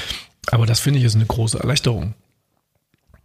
[0.51, 2.15] Aber das finde ich ist eine große Erleichterung.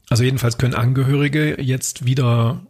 [0.10, 2.62] Also jedenfalls können Angehörige jetzt wieder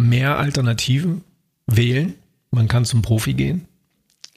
[0.00, 1.24] mehr Alternativen
[1.66, 2.14] wählen.
[2.50, 3.66] Man kann zum Profi gehen.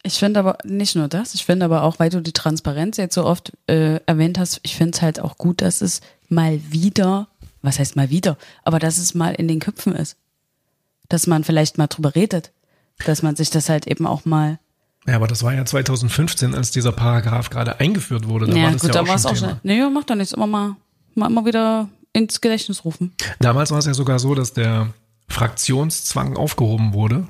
[0.04, 3.13] Ich finde aber nicht nur das, ich finde aber auch, weil du die Transparenz jetzt
[3.13, 7.28] so oft äh, erwähnt hast, ich finde es halt auch gut, dass es mal wieder
[7.62, 10.17] was heißt mal wieder, aber dass es mal in den Köpfen ist.
[11.10, 12.52] Dass man vielleicht mal drüber redet.
[13.06, 14.60] Dass man sich das halt eben auch mal.
[15.08, 18.47] Ja, aber das war ja 2015, als dieser Paragraph gerade eingeführt wurde.
[18.47, 19.60] Da ja, war das gut, ja da war es auch schon.
[19.63, 20.34] Nee, macht doch nichts.
[20.34, 20.76] Immer mal,
[21.15, 23.13] mal immer wieder ins Gedächtnis rufen.
[23.39, 24.93] Damals war es ja sogar so, dass der
[25.28, 27.28] Fraktionszwang aufgehoben wurde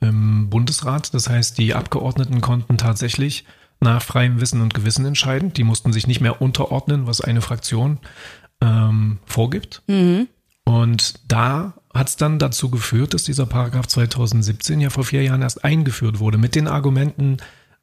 [0.00, 1.12] im Bundesrat.
[1.14, 3.44] Das heißt, die Abgeordneten konnten tatsächlich
[3.80, 5.52] nach freiem Wissen und Gewissen entscheiden.
[5.52, 7.98] Die mussten sich nicht mehr unterordnen, was eine Fraktion
[8.60, 9.82] ähm, vorgibt.
[9.86, 10.28] Mhm.
[10.64, 15.42] Und da hat es dann dazu geführt, dass dieser Paragraph 2017 ja vor vier Jahren
[15.42, 17.38] erst eingeführt wurde, mit den Argumenten,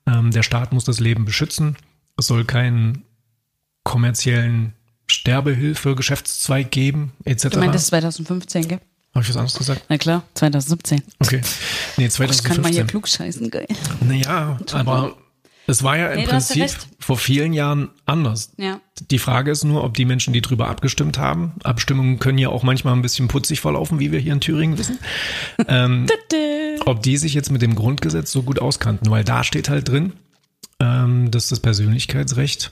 [0.06, 1.76] ähm, der Staat muss das Leben beschützen,
[2.18, 3.04] es soll keinen
[3.84, 4.74] kommerziellen
[5.08, 7.50] Sterbehilfe, Geschäftszweig geben, etc.
[7.50, 8.80] Du meintest 2015, gell?
[9.14, 9.86] Habe ich was anderes gesagt?
[9.90, 11.02] Na klar, 2017.
[11.20, 11.42] Okay.
[11.98, 12.30] Nee, 2015.
[12.30, 13.68] Ich kann mal hier klug scheißen, geil.
[14.02, 15.16] Naja, aber
[15.68, 18.54] es war ja im nee, Prinzip vor vielen Jahren anders.
[18.58, 18.80] Ja.
[19.12, 22.64] Die Frage ist nur, ob die Menschen, die drüber abgestimmt haben, Abstimmungen können ja auch
[22.64, 24.98] manchmal ein bisschen putzig verlaufen, wie wir hier in Thüringen wissen,
[25.68, 26.08] ähm,
[26.86, 30.14] ob die sich jetzt mit dem Grundgesetz so gut auskannten, weil da steht halt drin,
[30.80, 32.72] ähm, dass das Persönlichkeitsrecht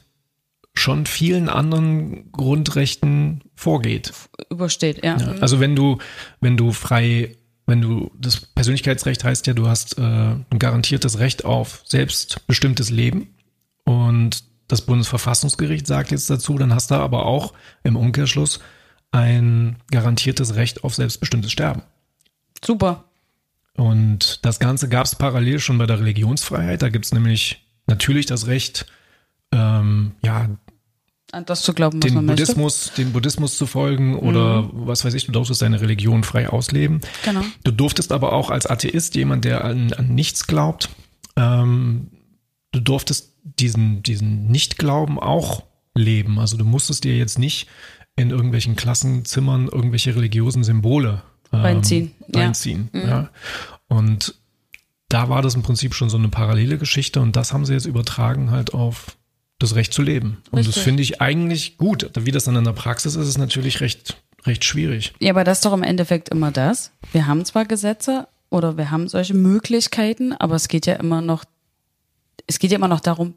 [0.73, 4.13] schon vielen anderen Grundrechten vorgeht.
[4.49, 5.17] Übersteht, ja.
[5.17, 5.97] Ja, also wenn du,
[6.39, 7.35] wenn du frei,
[7.65, 13.35] wenn du, das Persönlichkeitsrecht heißt ja, du hast äh, ein garantiertes Recht auf selbstbestimmtes Leben
[13.83, 17.53] und das Bundesverfassungsgericht sagt jetzt dazu, dann hast du aber auch
[17.83, 18.59] im Umkehrschluss
[19.11, 21.83] ein garantiertes Recht auf selbstbestimmtes Sterben.
[22.63, 23.05] Super.
[23.77, 26.81] Und das Ganze gab es parallel schon bei der Religionsfreiheit.
[26.81, 28.85] Da gibt es nämlich natürlich das Recht,
[29.51, 30.49] ähm, ja,
[31.31, 32.43] An das zu glauben, was den man möchte.
[32.43, 37.01] Buddhismus, dem Buddhismus zu folgen oder was weiß ich, du durftest deine Religion frei ausleben.
[37.23, 37.41] Genau.
[37.63, 40.89] Du durftest aber auch als Atheist, jemand, der an, an nichts glaubt,
[41.35, 42.11] ähm,
[42.71, 45.63] du durftest diesen, diesen Nichtglauben auch
[45.95, 46.39] leben.
[46.39, 47.67] Also du musstest dir jetzt nicht
[48.15, 52.41] in irgendwelchen Klassenzimmern irgendwelche religiösen Symbole ähm, Reinziehen, ja.
[52.41, 52.89] reinziehen.
[52.93, 53.29] Ja.
[53.87, 54.35] Und
[55.09, 57.85] da war das im Prinzip schon so eine parallele Geschichte und das haben sie jetzt
[57.85, 59.17] übertragen halt auf
[59.59, 60.41] das Recht zu leben.
[60.51, 60.83] Und das Richtig.
[60.83, 62.09] finde ich eigentlich gut.
[62.19, 65.13] Wie das dann in der Praxis ist, ist natürlich recht, recht schwierig.
[65.19, 66.91] Ja, aber das ist doch im Endeffekt immer das.
[67.13, 71.45] Wir haben zwar Gesetze oder wir haben solche Möglichkeiten, aber es geht ja immer noch,
[72.47, 73.35] es geht ja immer noch darum,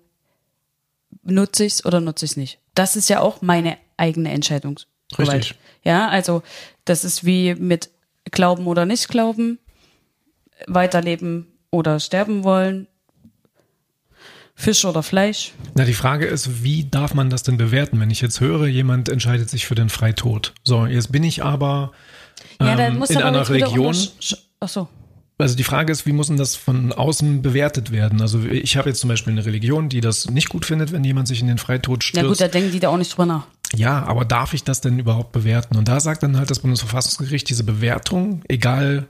[1.22, 2.58] nutze ich es oder nutze ich es nicht.
[2.74, 4.78] Das ist ja auch meine eigene Entscheidung.
[5.18, 5.54] Richtig.
[5.84, 6.42] Ja, also
[6.84, 7.90] das ist wie mit
[8.30, 9.58] Glauben oder nicht Glauben,
[10.66, 12.88] weiterleben oder sterben wollen,
[14.60, 15.52] Fisch oder Fleisch.
[15.76, 19.08] Na, die Frage ist, wie darf man das denn bewerten, wenn ich jetzt höre, jemand
[19.08, 20.52] entscheidet sich für den Freitod?
[20.64, 21.92] So, jetzt bin ich aber
[22.60, 23.94] Ja, dann ähm, muss in einer jetzt wieder Religion.
[23.94, 24.88] untersch- Ach so.
[25.40, 28.20] Also die Frage ist, wie muss denn das von außen bewertet werden?
[28.20, 31.28] Also ich habe jetzt zum Beispiel eine Religion, die das nicht gut findet, wenn jemand
[31.28, 32.40] sich in den Freitod Na gut, stürzt.
[32.40, 33.46] da denken die da auch nicht drüber nach.
[33.76, 35.76] Ja, aber darf ich das denn überhaupt bewerten?
[35.76, 39.06] Und da sagt dann halt das Bundesverfassungsgericht, diese Bewertung, egal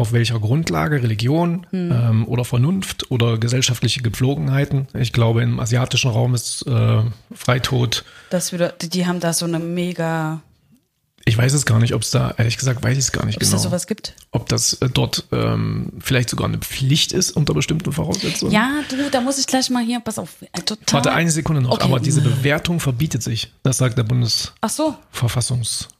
[0.00, 1.92] auf welcher Grundlage, Religion Hm.
[1.92, 4.88] ähm, oder Vernunft oder gesellschaftliche Gepflogenheiten.
[4.98, 7.02] Ich glaube, im asiatischen Raum ist äh,
[7.34, 10.40] Freitod, Das wieder, die, haben da so eine mega,
[11.26, 13.36] ich weiß es gar nicht, ob es da, ehrlich gesagt, weiß ich es gar nicht
[13.36, 13.62] ob es genau.
[13.62, 14.14] da sowas gibt.
[14.30, 18.52] ob das äh, dort ähm, vielleicht sogar eine Pflicht ist unter bestimmten Voraussetzungen.
[18.52, 20.94] Ja, du, da muss ich gleich mal hier, pass auf, äh, total.
[20.94, 21.84] Warte eine Sekunde noch, Okay.
[21.84, 23.52] aber diese Bewertung verbietet sich.
[23.62, 24.06] Das sagt der
[24.62, 24.96] Ach so,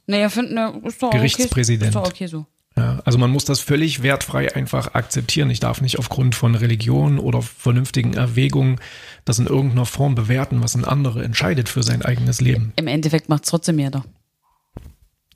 [0.07, 1.95] naja, ne, ist doch Gerichtspräsident.
[1.95, 2.45] Okay, ist doch okay so.
[2.77, 5.49] Ja, also man muss das völlig wertfrei einfach akzeptieren.
[5.49, 8.79] Ich darf nicht aufgrund von Religion oder vernünftigen Erwägungen
[9.25, 12.71] das in irgendeiner Form bewerten, was ein anderer entscheidet für sein eigenes Leben.
[12.77, 14.03] Im Endeffekt macht es trotzdem jeder.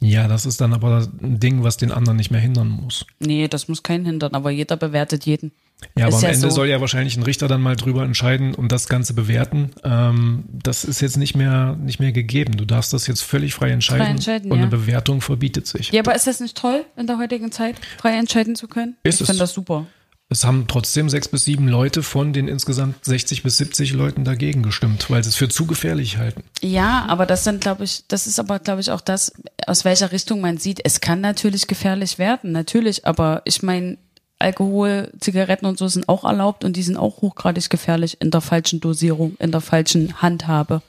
[0.02, 3.06] Ja, das ist dann aber ein Ding, was den anderen nicht mehr hindern muss.
[3.20, 5.52] Nee, das muss keinen hindern, aber jeder bewertet jeden.
[5.98, 6.56] Ja, aber Ist am ja Ende so.
[6.56, 9.72] soll ja wahrscheinlich ein Richter dann mal drüber entscheiden und das Ganze bewerten.
[9.84, 12.58] Ähm, das ist jetzt nicht mehr, nicht mehr gegeben.
[12.58, 14.64] Du darfst das jetzt völlig frei entscheiden, Frei entscheiden, und ja.
[14.64, 15.92] eine Bewertung verbietet sich.
[15.92, 18.96] Ja, aber ist das nicht toll, in der heutigen Zeit frei entscheiden zu können?
[19.04, 19.86] Ist ich finde das super.
[20.28, 24.64] Es haben trotzdem sechs bis sieben Leute von den insgesamt 60 bis 70 Leuten dagegen
[24.64, 26.44] gestimmt, weil sie es für zu gefährlich halten.
[26.62, 29.34] Ja, aber das sind, glaube ich, das ist aber, glaube ich, auch das,
[29.68, 30.82] aus welcher Richtung man sieht.
[30.84, 34.00] Es kann natürlich gefährlich werden, natürlich, aber ich meine,
[34.40, 38.42] Alkohol, Zigaretten und so sind auch erlaubt und die sind auch hochgradig gefährlich in der
[38.42, 40.82] falschen Dosierung, in der falschen Handhabe.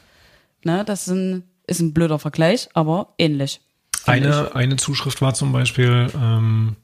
[0.64, 3.60] Ne, das sind, ist ein blöder Vergleich, aber ähnlich.
[4.06, 6.76] Eine, eine Zuschrift war zum Beispiel, ähm,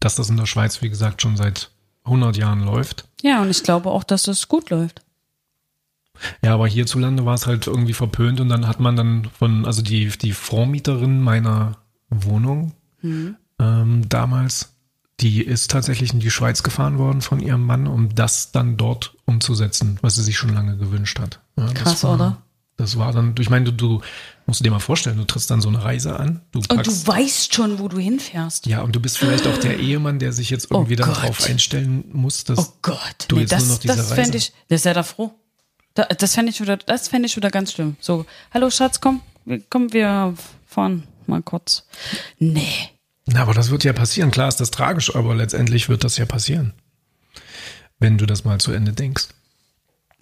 [0.00, 1.70] dass das in der Schweiz, wie gesagt, schon seit
[2.04, 3.04] 100 Jahren läuft.
[3.22, 5.02] Ja, und ich glaube auch, dass das gut läuft.
[6.42, 9.82] Ja, aber hierzulande war es halt irgendwie verpönt und dann hat man dann von, also
[9.82, 11.78] die, die Vormieterin meiner
[12.10, 12.72] Wohnung
[13.58, 14.74] ähm, damals,
[15.20, 19.14] die ist tatsächlich in die Schweiz gefahren worden von ihrem Mann, um das dann dort
[19.26, 21.40] umzusetzen, was sie sich schon lange gewünscht hat.
[21.56, 22.36] Ja, das Krass, war, oder?
[22.76, 24.00] Das war dann, ich meine, du, du
[24.50, 27.54] musst dir mal vorstellen, du trittst dann so eine Reise an, du Und du weißt
[27.54, 28.66] schon, wo du hinfährst.
[28.66, 31.42] ja, und du bist vielleicht auch der Ehemann, der sich jetzt irgendwie dann Oh darauf
[31.44, 32.98] einstellen muss, dass Oh Gott,
[33.28, 34.14] du nee, jetzt das, nur noch diese das Reise.
[34.16, 35.32] fände ich, das sei da froh.
[35.94, 37.96] Da, das fände ich wieder, das fände ich wieder ganz schlimm.
[38.00, 39.22] So, hallo Schatz, komm,
[39.70, 40.34] komm, wir
[40.66, 41.86] fahren mal kurz.
[42.38, 42.90] Nee.
[43.26, 44.30] Na, aber das wird ja passieren.
[44.32, 46.72] Klar ist das tragisch, aber letztendlich wird das ja passieren.
[47.98, 49.28] Wenn du das mal zu Ende denkst.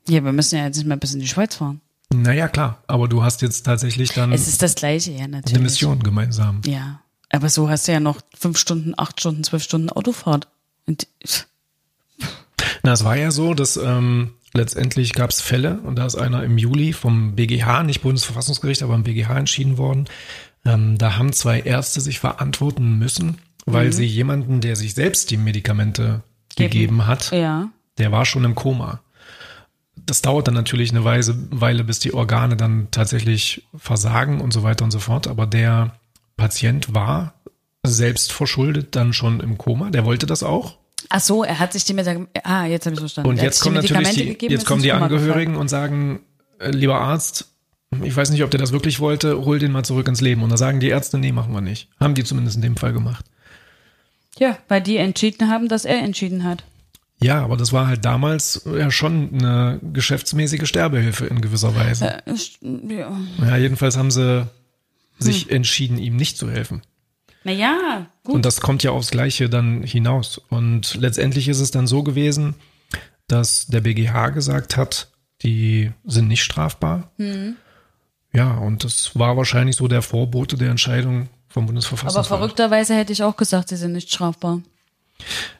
[0.08, 1.80] Ja, wir müssen ja jetzt nicht mehr bis in die Schweiz fahren.
[2.12, 2.82] Naja, klar.
[2.86, 5.54] Aber du hast jetzt tatsächlich dann Es ist das Gleiche, ja, natürlich.
[5.54, 6.62] eine Mission gemeinsam.
[6.64, 7.00] Ja.
[7.30, 10.48] Aber so hast du ja noch fünf Stunden, acht Stunden, zwölf Stunden Autofahrt.
[10.86, 11.06] Und,
[12.82, 16.42] Na, es war ja so, dass ähm, letztendlich gab es Fälle und da ist einer
[16.44, 20.06] im Juli vom BGH, nicht Bundesverfassungsgericht, aber im BGH entschieden worden.
[20.64, 25.36] Ähm, da haben zwei Ärzte sich verantworten müssen, weil sie jemanden, der sich selbst die
[25.36, 26.22] Medikamente
[26.56, 26.70] Geben.
[26.70, 27.68] gegeben hat, ja.
[27.98, 29.00] der war schon im Koma.
[30.06, 34.62] Das dauert dann natürlich eine Weise, Weile, bis die Organe dann tatsächlich versagen und so
[34.62, 35.26] weiter und so fort.
[35.26, 35.98] Aber der
[36.36, 37.34] Patient war
[37.84, 39.90] selbst verschuldet dann schon im Koma.
[39.90, 40.76] Der wollte das auch.
[41.10, 43.30] Ach so, er hat sich die Medikamente, ah, jetzt habe ich verstanden.
[43.30, 46.20] Und jetzt kommen natürlich die, gegeben, jetzt kommen die Angehörigen und sagen,
[46.58, 47.48] äh, lieber Arzt,
[48.02, 50.42] ich weiß nicht, ob der das wirklich wollte, hol den mal zurück ins Leben.
[50.42, 51.88] Und da sagen die Ärzte, nee, machen wir nicht.
[51.98, 53.24] Haben die zumindest in dem Fall gemacht.
[54.38, 56.64] Ja, weil die entschieden haben, dass er entschieden hat.
[57.20, 62.22] Ja, aber das war halt damals ja schon eine geschäftsmäßige Sterbehilfe in gewisser Weise.
[62.26, 63.10] Äh, ja.
[63.38, 64.46] Ja, jedenfalls haben sie
[65.18, 66.82] sich entschieden, ihm nicht zu helfen.
[67.42, 68.36] Naja, gut.
[68.36, 70.38] Und das kommt ja aufs Gleiche dann hinaus.
[70.48, 72.54] Und letztendlich ist es dann so gewesen,
[73.26, 75.08] dass der BGH gesagt hat,
[75.42, 77.10] die sind nicht strafbar.
[78.32, 82.28] Ja, und das war wahrscheinlich so der Vorbote der Entscheidung vom Aber Bundesverfassungsgericht.
[82.28, 84.60] verrückterweise hätte ich auch gesagt, sie sind nicht strafbar.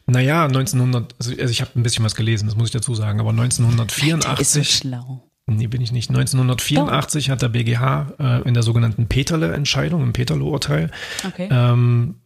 [0.07, 3.21] Naja, 1900, also also ich habe ein bisschen was gelesen, das muss ich dazu sagen,
[3.21, 5.29] aber Der ist so 1984, schlau.
[5.47, 10.91] nee, bin ich nicht, 1984 hat der BGH äh, in der sogenannten Peterle-Entscheidung, im Peterle-Urteil,
[11.27, 11.49] Okay.
[11.51, 12.17] ähm,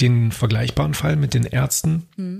[0.00, 2.38] den vergleichbaren Fall mit den Ärzten Hm.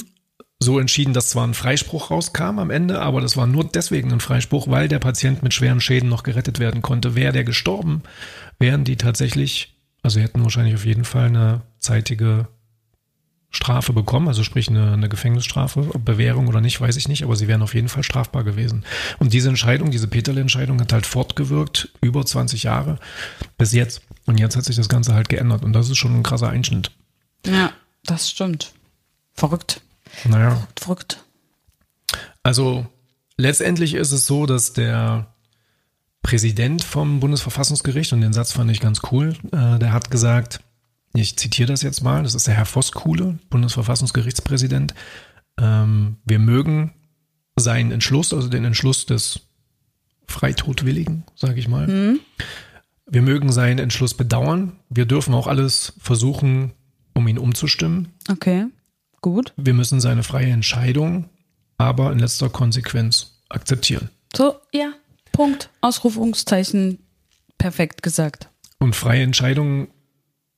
[0.61, 4.21] so entschieden, dass zwar ein Freispruch rauskam am Ende, aber das war nur deswegen ein
[4.21, 7.15] Freispruch, weil der Patient mit schweren Schäden noch gerettet werden konnte.
[7.15, 8.03] Wäre der gestorben,
[8.59, 12.47] wären die tatsächlich, also hätten wahrscheinlich auf jeden Fall eine zeitige
[13.57, 17.37] Strafe bekommen, also sprich eine, eine Gefängnisstrafe, ob Bewährung oder nicht, weiß ich nicht, aber
[17.37, 18.85] sie wären auf jeden Fall strafbar gewesen.
[19.19, 22.99] Und diese Entscheidung, diese Peterle-Entscheidung hat halt fortgewirkt, über 20 Jahre
[23.59, 24.03] bis jetzt.
[24.27, 26.91] Und jetzt hat sich das Ganze halt geändert und das ist schon ein krasser Einschnitt.
[27.47, 27.73] Ja,
[28.05, 28.73] das stimmt.
[29.35, 29.81] Verrückt.
[30.25, 31.25] Naja, Verrückt.
[32.43, 32.87] also
[33.37, 35.27] letztendlich ist es so, dass der
[36.23, 40.61] Präsident vom Bundesverfassungsgericht, und den Satz fand ich ganz cool, äh, der hat gesagt,
[41.17, 44.95] ich zitiere das jetzt mal, das ist der Herr Voskuhle, Bundesverfassungsgerichtspräsident,
[45.59, 46.93] ähm, wir mögen
[47.57, 49.41] seinen Entschluss, also den Entschluss des
[50.29, 52.19] Freitodwilligen, sage ich mal,
[53.07, 56.73] wir mögen seinen Entschluss bedauern, wir dürfen auch alles versuchen,
[57.15, 58.67] um ihn umzustimmen, Okay.
[59.23, 59.55] Gut.
[59.57, 61.29] wir müssen seine freie Entscheidung
[61.79, 64.11] aber in letzter Konsequenz akzeptieren.
[64.35, 64.93] So, ja.
[65.33, 65.71] Punkt.
[65.81, 66.99] Ausrufungszeichen.
[67.59, 68.49] Perfekt gesagt.
[68.79, 69.89] Und freie Entscheidung,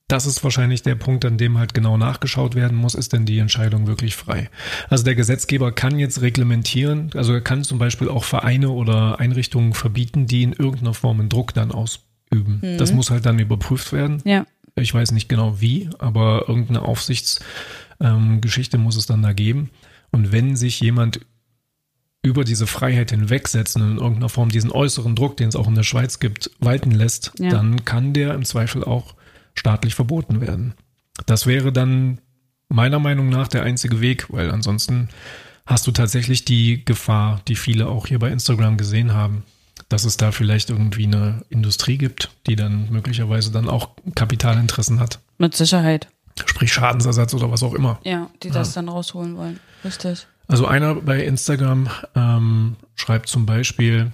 [0.09, 3.37] das ist wahrscheinlich der Punkt, an dem halt genau nachgeschaut werden muss, ist denn die
[3.37, 4.49] Entscheidung wirklich frei?
[4.89, 9.73] Also der Gesetzgeber kann jetzt reglementieren, also er kann zum Beispiel auch Vereine oder Einrichtungen
[9.73, 12.59] verbieten, die in irgendeiner Form einen Druck dann ausüben.
[12.77, 14.21] Das muss halt dann überprüft werden.
[14.25, 14.45] Ja.
[14.75, 19.69] Ich weiß nicht genau wie, aber irgendeine Aufsichtsgeschichte ähm, muss es dann da geben.
[20.11, 21.19] Und wenn sich jemand
[22.23, 25.75] über diese Freiheit hinwegsetzen und in irgendeiner Form diesen äußeren Druck, den es auch in
[25.75, 27.49] der Schweiz gibt, walten lässt, Ja.
[27.49, 29.15] dann kann der im Zweifel auch
[29.59, 30.73] staatlich verboten werden.
[31.25, 32.19] Das wäre dann
[32.69, 35.09] meiner Meinung nach der einzige Weg, weil ansonsten
[35.65, 39.43] hast du tatsächlich die Gefahr, die viele auch hier bei Instagram gesehen haben,
[39.89, 45.19] dass es da vielleicht irgendwie eine Industrie gibt, die dann möglicherweise dann auch Kapitalinteressen hat.
[45.37, 46.07] Mit Sicherheit.
[46.45, 47.99] Sprich Schadensersatz oder was auch immer.
[48.03, 49.59] Ja, die das dann rausholen wollen.
[49.83, 50.27] Richtig.
[50.47, 54.11] Also einer bei Instagram ähm, schreibt zum Beispiel,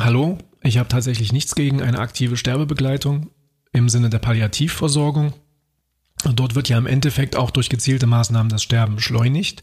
[0.00, 3.30] Hallo, ich habe tatsächlich nichts gegen eine aktive Sterbebegleitung
[3.74, 5.34] im Sinne der Palliativversorgung.
[6.34, 9.62] Dort wird ja im Endeffekt auch durch gezielte Maßnahmen das Sterben beschleunigt.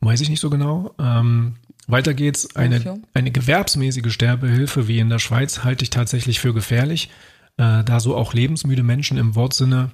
[0.00, 0.94] Weiß ich nicht so genau.
[1.00, 1.56] Ähm,
[1.88, 2.54] weiter geht's.
[2.54, 7.10] Eine, eine gewerbsmäßige Sterbehilfe wie in der Schweiz halte ich tatsächlich für gefährlich,
[7.56, 9.90] äh, da so auch lebensmüde Menschen im Wortsinne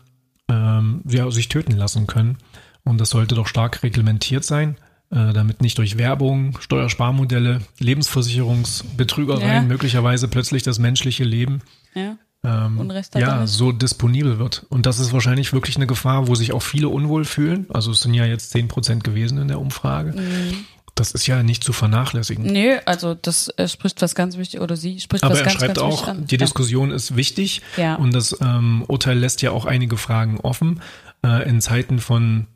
[0.49, 2.37] ähm, ja, sich töten lassen können.
[2.85, 4.77] Und das sollte doch stark reglementiert sein,
[5.11, 9.63] äh, damit nicht durch Werbung, Steuersparmodelle, Lebensversicherungsbetrügereien Ja.
[9.63, 11.63] möglicherweise plötzlich das menschliche Leben
[11.95, 12.17] Ja.
[12.45, 14.67] Ähm, er ja, so disponibel wird.
[14.69, 17.67] Und das ist wahrscheinlich wirklich eine Gefahr, wo sich auch viele unwohl fühlen.
[17.71, 20.13] Also es sind ja jetzt 10 Prozent gewesen in der Umfrage.
[20.13, 20.65] Mhm.
[20.95, 22.45] Das ist ja nicht zu vernachlässigen.
[22.47, 25.59] Nö, also das äh, spricht was ganz wichtig, oder sie spricht Aber was er ganz,
[25.59, 26.27] schreibt ganz auch, wichtig an.
[26.27, 27.97] die Diskussion ist wichtig Ja.
[27.97, 30.81] und das ähm, Urteil lässt ja auch einige Fragen offen.
[31.23, 32.47] Äh, in Zeiten von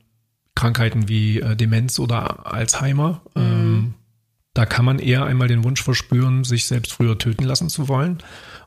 [0.55, 3.43] Krankheiten wie äh, Demenz oder Alzheimer, Mhm.
[4.61, 8.19] Da kann man eher einmal den Wunsch verspüren, sich selbst früher töten lassen zu wollen.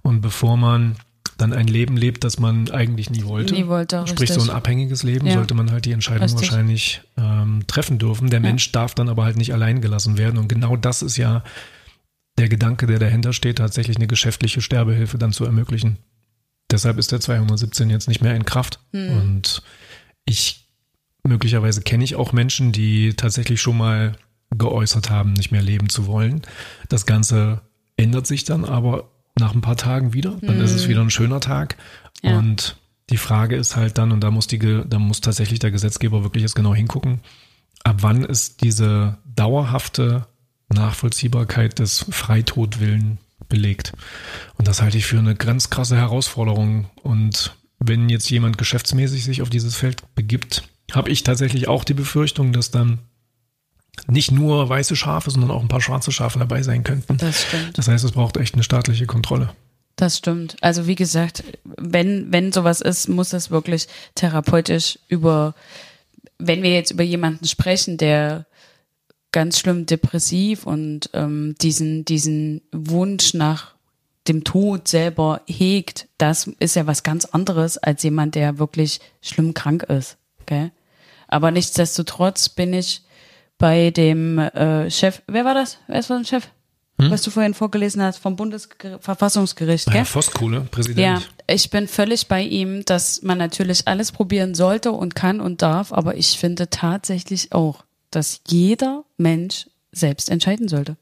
[0.02, 0.96] Und bevor man
[1.38, 4.50] dann ein Leben lebt, das man eigentlich nie wollte, Nie wollte, sprich so richtig.
[4.50, 5.34] ein abhängiges Leben, Ja.
[5.34, 6.50] sollte man halt die Entscheidung Richtig.
[6.50, 8.32] wahrscheinlich ähm, treffen dürfen.
[8.32, 10.39] Der Mensch darf dann aber halt nicht allein gelassen werden.
[10.39, 11.44] Und genau das ist ja
[12.39, 16.00] der Gedanke, der dahinter steht, tatsächlich eine geschäftliche Sterbehilfe dann zu ermöglichen.
[16.72, 18.80] Deshalb ist der 217 jetzt nicht mehr in Kraft.
[18.94, 19.16] Hm.
[19.16, 19.62] Und
[20.26, 20.66] ich,
[21.24, 24.14] möglicherweise kenne ich auch Menschen, die tatsächlich schon mal
[24.58, 26.41] geäußert haben, nicht mehr leben zu wollen.
[26.89, 27.62] Das Ganze
[27.97, 30.38] ändert sich dann aber nach ein paar Tagen wieder.
[30.41, 31.78] Dann ist es wieder ein schöner Tag.
[32.22, 32.30] Hm.
[32.30, 32.38] Ja.
[32.38, 32.78] Und
[33.10, 36.43] die Frage ist halt dann, und da muss die, da muss tatsächlich der Gesetzgeber wirklich
[36.43, 37.22] jetzt genau hingucken,
[37.84, 40.28] ab wann ist diese dauerhafte
[40.70, 43.18] Nachvollziehbarkeit des Freitodwillen
[43.49, 43.93] belegt.
[44.58, 46.89] Und das halte ich für eine ganz krasse Herausforderung.
[47.01, 51.93] Und wenn jetzt jemand geschäftsmäßig sich auf dieses Feld begibt, habe ich tatsächlich auch die
[51.93, 52.99] Befürchtung, dass dann
[54.08, 57.18] nicht nur weiße Schafe, sondern auch ein paar schwarze Schafe dabei sein könnten.
[57.18, 57.78] Das stimmt.
[57.78, 59.50] Das heißt, es braucht echt eine staatliche Kontrolle.
[59.96, 60.58] Das stimmt.
[60.62, 65.54] Also wie gesagt, wenn, wenn sowas ist, muss es wirklich therapeutisch über,
[66.39, 68.46] wenn wir jetzt über jemanden sprechen, der
[69.32, 73.74] ganz schlimm depressiv und ähm, diesen, diesen Wunsch nach
[74.28, 79.54] dem Tod selber hegt, das ist ja was ganz anderes als jemand, der wirklich schlimm
[79.54, 80.18] krank ist.
[80.41, 80.72] Okay?
[81.28, 83.03] Aber nichtsdestotrotz bin ich
[83.64, 85.78] bei dem äh, Chef, wer war das?
[85.88, 86.49] Wer ist der Chef?
[86.97, 89.95] Was du vorhin vorgelesen hast vom Bundesverfassungsgericht, gell?
[89.95, 90.99] Ja, Voskuhle, Präsident.
[90.99, 95.61] Ja, ich bin völlig bei ihm, dass man natürlich alles probieren sollte und kann und
[95.61, 100.97] darf, aber ich finde tatsächlich auch, dass jeder Mensch selbst entscheiden sollte.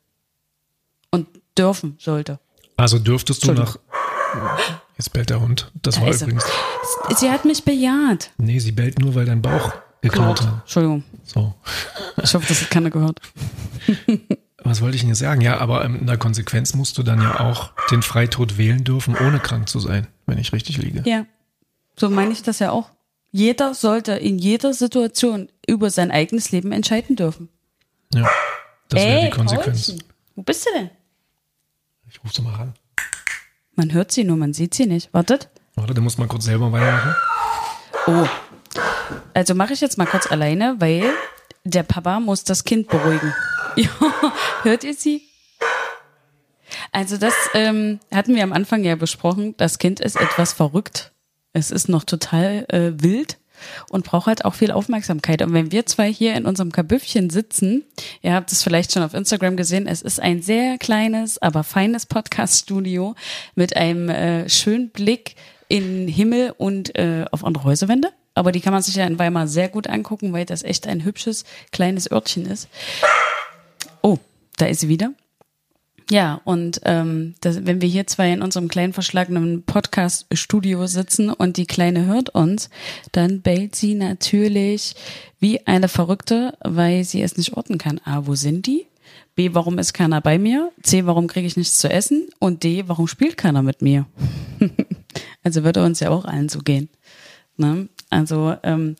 [1.09, 2.39] Und dürfen sollte.
[2.77, 3.79] Also dürftest du nach.
[4.99, 5.71] Jetzt bellt der Hund.
[5.81, 6.45] Das Da war übrigens.
[7.17, 8.29] Sie hat mich bejaht.
[8.37, 10.61] Nee, sie bellt nur, weil dein Bauch geklaut hat.
[10.61, 11.03] Entschuldigung.
[11.23, 11.53] So.
[12.21, 13.19] Ich hoffe, das hat keiner gehört.
[14.63, 15.41] Was wollte ich denn jetzt sagen?
[15.41, 19.15] Ja, aber ähm, in der Konsequenz musst du dann ja auch den Freitod wählen dürfen,
[19.15, 21.01] ohne krank zu sein, wenn ich richtig liege.
[21.05, 21.25] Ja.
[21.95, 22.89] So meine ich das ja auch.
[23.31, 27.49] Jeder sollte in jeder Situation über sein eigenes Leben entscheiden dürfen.
[28.13, 28.29] Ja.
[28.89, 29.87] Das wäre die Konsequenz.
[29.87, 30.03] Paulchen,
[30.35, 30.89] Wo bist du denn?
[32.09, 32.73] Ich ruf sie mal ran.
[33.75, 35.13] Man hört sie nur, man sieht sie nicht.
[35.13, 35.49] Wartet.
[35.75, 37.15] Warte, du musst mal kurz selber weitermachen.
[38.07, 38.27] Oh.
[39.33, 41.11] Also mache ich jetzt mal kurz alleine, weil
[41.63, 43.33] der Papa muss das Kind beruhigen.
[43.77, 43.87] Ja,
[44.63, 45.21] hört ihr sie?
[46.91, 49.55] Also das ähm, hatten wir am Anfang ja besprochen.
[49.55, 51.13] Das Kind ist etwas verrückt.
[51.53, 53.37] Es ist noch total äh, wild
[53.89, 55.41] und braucht halt auch viel Aufmerksamkeit.
[55.41, 57.83] Und wenn wir zwei hier in unserem Kabüffchen sitzen,
[58.21, 62.05] ihr habt es vielleicht schon auf Instagram gesehen, es ist ein sehr kleines, aber feines
[62.05, 63.15] Podcast-Studio
[63.55, 65.35] mit einem äh, schönen Blick
[65.67, 68.09] in Himmel und äh, auf andere Häuserwände.
[68.41, 71.03] Aber die kann man sich ja in Weimar sehr gut angucken, weil das echt ein
[71.03, 72.69] hübsches kleines Örtchen ist.
[74.01, 74.17] Oh,
[74.57, 75.13] da ist sie wieder.
[76.09, 81.57] Ja, und ähm, das, wenn wir hier zwei in unserem kleinen verschlagenen Podcast-Studio sitzen und
[81.57, 82.71] die Kleine hört uns,
[83.11, 84.95] dann bellt sie natürlich
[85.39, 88.01] wie eine Verrückte, weil sie es nicht orten kann.
[88.05, 88.87] A, wo sind die?
[89.35, 90.71] B, warum ist keiner bei mir?
[90.81, 92.27] C, warum kriege ich nichts zu essen?
[92.39, 94.07] Und D, warum spielt keiner mit mir?
[95.43, 96.89] also würde uns ja auch allen so gehen.
[97.61, 97.89] Ne?
[98.11, 98.95] Also, ähm,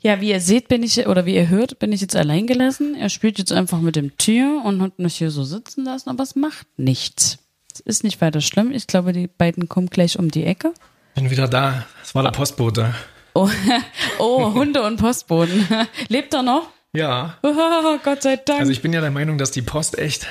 [0.00, 2.96] ja, wie ihr seht, bin ich, oder wie ihr hört, bin ich jetzt allein gelassen.
[2.96, 6.24] Er spielt jetzt einfach mit dem Tier und hat mich hier so sitzen lassen, aber
[6.24, 7.38] es macht nichts.
[7.72, 8.72] Es ist nicht weiter schlimm.
[8.72, 10.74] Ich glaube, die beiden kommen gleich um die Ecke.
[11.14, 11.86] Bin wieder da.
[12.00, 12.94] Das war der Postbote.
[13.34, 13.48] Oh,
[14.18, 15.66] oh Hunde und Postboden.
[16.08, 16.68] Lebt er noch?
[16.92, 17.38] Ja.
[17.42, 18.60] Oh, Gott sei Dank.
[18.60, 20.26] Also ich bin ja der Meinung, dass die Post echt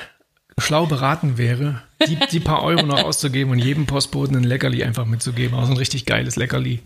[0.57, 5.05] schlau beraten wäre, die, die paar Euro noch auszugeben und jedem Postboten ein Leckerli einfach
[5.05, 5.57] mitzugeben.
[5.57, 6.81] Auch so ein richtig geiles Leckerli.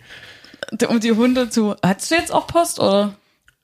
[0.87, 1.75] Um die Hunde zu.
[1.83, 3.15] Hattest du jetzt auch Post oder?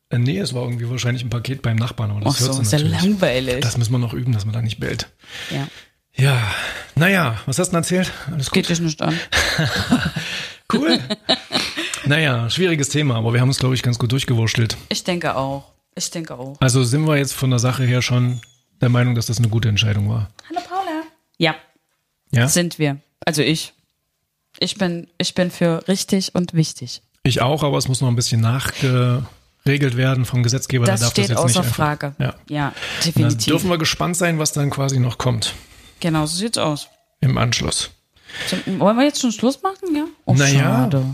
[0.10, 2.12] Äh, nee, es war irgendwie wahrscheinlich ein Paket beim Nachbarn.
[2.12, 3.62] Aber das Ach so, ist ja langweilig.
[3.62, 5.10] Das müssen wir noch üben, dass man da nicht bellt.
[5.50, 5.68] Ja.
[6.14, 6.38] Ja,
[6.96, 8.12] naja, was hast du denn erzählt?
[8.32, 8.54] Alles gut.
[8.56, 9.18] Geht dich nicht an.
[10.74, 11.00] Cool.
[12.06, 14.78] naja, schwieriges Thema, aber wir haben es, glaube ich, ganz gut durchgewurschtelt.
[14.88, 15.66] Ich denke auch.
[15.96, 16.56] Ich denke auch.
[16.62, 18.40] Also sind wir jetzt von der Sache her schon
[18.80, 20.30] der Meinung, dass das eine gute Entscheidung war.
[20.50, 21.02] Hallo Paula.
[21.38, 21.56] Ja,
[22.32, 22.48] Ja?
[22.48, 22.98] sind wir.
[23.26, 23.74] Also ich.
[24.64, 27.02] Ich bin, ich bin für richtig und wichtig.
[27.24, 30.86] Ich auch, aber es muss noch ein bisschen nachgeregelt werden vom Gesetzgeber.
[30.86, 32.14] Das da steht das außer Frage.
[32.20, 32.36] Ja.
[32.48, 33.46] ja Da definitiv.
[33.46, 35.56] dürfen wir gespannt sein, was dann quasi noch kommt
[36.00, 36.90] genau, so sieht's aus.
[37.22, 37.90] im Anschluss.
[38.66, 40.06] Wollen wir jetzt schon Schluss machen, ja?
[40.26, 40.60] Oh, Naja.
[40.60, 41.06] schade.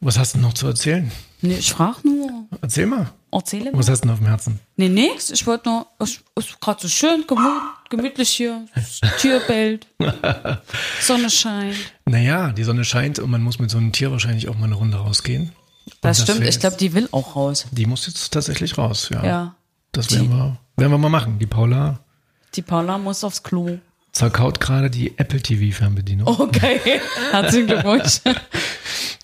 [0.00, 1.10] Was hast du noch zu erzählen?
[1.40, 2.46] Nee, ich frag nur.
[2.60, 3.10] Erzähl mal.
[3.32, 3.78] Erzähle mal.
[3.78, 4.60] Was hast du denn auf dem Herzen?
[4.76, 5.30] Nee, nix.
[5.30, 8.66] Ich wollte nur, es ist gerade so schön, gemüt, gemütlich hier.
[8.74, 9.86] Das Tür bellt.
[11.00, 11.76] Sonne scheint.
[12.04, 14.74] Naja, die Sonne scheint und man muss mit so einem Tier wahrscheinlich auch mal eine
[14.74, 15.52] Runde rausgehen.
[15.86, 16.46] Und Das, stimmt.
[16.46, 17.66] Ich glaube, die will auch raus.
[17.72, 19.24] die muss jetzt tatsächlich raus, ja.
[19.24, 19.54] Ja.
[19.92, 21.38] Das werden wir, werden wir mal machen.
[21.38, 22.00] Die Paula
[22.54, 23.78] Die Paula muss aufs Klo.
[24.12, 26.26] Zerkaut gerade die Apple TV Fernbedienung.
[26.28, 27.00] Okay.
[27.30, 28.20] Herzlichen Glückwunsch.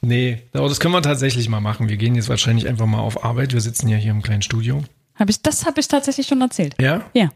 [0.00, 1.88] Nee, aber das können wir tatsächlich mal machen.
[1.88, 3.52] Wir gehen jetzt wahrscheinlich einfach mal auf Arbeit.
[3.52, 4.84] Wir sitzen ja hier im kleinen Studio.
[5.16, 6.76] Hab ich, das habe ich tatsächlich schon erzählt.
[6.80, 7.04] Ja?
[7.14, 7.30] Ja,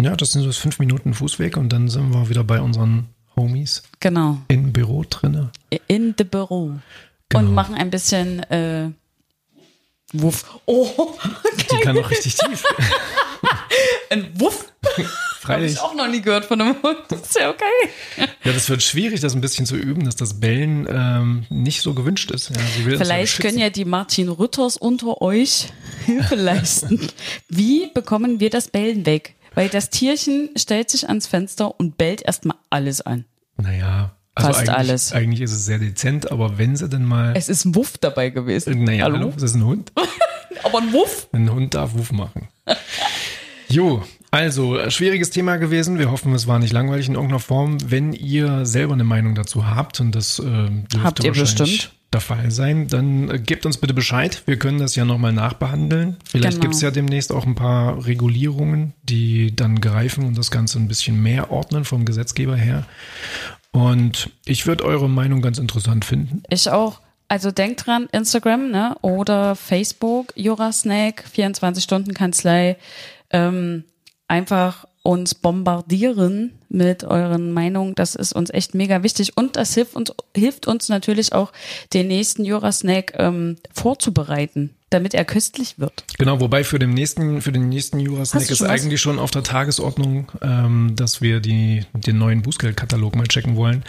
[0.00, 3.82] Ja, das sind so fünf Minuten Fußweg und dann sind wir wieder bei unseren Homies
[4.00, 4.38] genau.
[4.48, 5.52] im Büro drinne.
[5.88, 6.78] In the Büro.
[7.28, 7.44] Genau.
[7.44, 8.90] Und machen ein bisschen äh,
[10.12, 10.60] Wuff.
[10.64, 11.14] Oh,
[11.70, 12.64] Die kann noch richtig tief.
[14.10, 14.72] ein Wuff.
[14.96, 15.08] Habe
[15.40, 15.72] Freilich.
[15.72, 16.98] ich auch noch nie gehört von einem Hund.
[17.08, 18.24] Das ist ja okay.
[18.44, 21.94] Ja, das wird schwierig, das ein bisschen zu üben, dass das Bellen ähm, nicht so
[21.94, 22.50] gewünscht ist.
[22.50, 25.68] Ja, Vielleicht ja können ja die Martin Rütters unter euch
[26.06, 27.08] Hilfe leisten.
[27.48, 29.34] Wie bekommen wir das Bellen weg?
[29.54, 33.24] Weil das Tierchen stellt sich ans Fenster und bellt erstmal alles an.
[33.56, 35.12] Naja, also Fast eigentlich, alles.
[35.12, 37.34] eigentlich ist es sehr dezent, aber wenn sie denn mal.
[37.36, 38.84] Es ist ein Wuff dabei gewesen.
[38.84, 39.18] naja, hallo?
[39.18, 39.32] hallo?
[39.34, 39.92] das ist ein Hund.
[40.62, 41.28] Aber ein Wuff?
[41.32, 42.48] Ein Hund darf Wuf machen.
[43.70, 45.98] Jo, also äh, schwieriges Thema gewesen.
[45.98, 47.78] Wir hoffen, es war nicht langweilig in irgendeiner Form.
[47.90, 51.94] Wenn ihr selber eine Meinung dazu habt und das äh, dürfte Habt ihr wahrscheinlich bestimmt.
[52.12, 54.42] der Fall sein, dann äh, gebt uns bitte Bescheid.
[54.46, 56.16] Wir können das ja nochmal nachbehandeln.
[56.28, 56.62] Vielleicht Genau.
[56.62, 60.88] gibt es ja demnächst auch ein paar Regulierungen, die dann greifen und das Ganze ein
[60.88, 62.86] bisschen mehr ordnen vom Gesetzgeber her.
[63.72, 66.42] Und ich würde eure Meinung ganz interessant finden.
[66.50, 67.00] Ich auch.
[67.28, 68.96] Also denkt dran, Instagram ne?
[69.02, 72.76] oder Facebook, Jurasnack, 24 Stunden Kanzlei.
[73.30, 73.84] Ähm,
[74.28, 77.94] einfach uns bombardieren mit euren Meinungen.
[77.94, 79.36] Das ist uns echt mega wichtig.
[79.36, 81.52] Und das hilft uns, hilft uns natürlich auch,
[81.94, 86.04] den nächsten Jurasnack ähm, vorzubereiten, damit er köstlich wird.
[86.18, 88.68] Genau, wobei für den nächsten, für den nächsten Jura-Snack ist was?
[88.68, 93.84] eigentlich schon auf der Tagesordnung, ähm, dass wir die, den neuen Bußgeldkatalog mal checken wollen,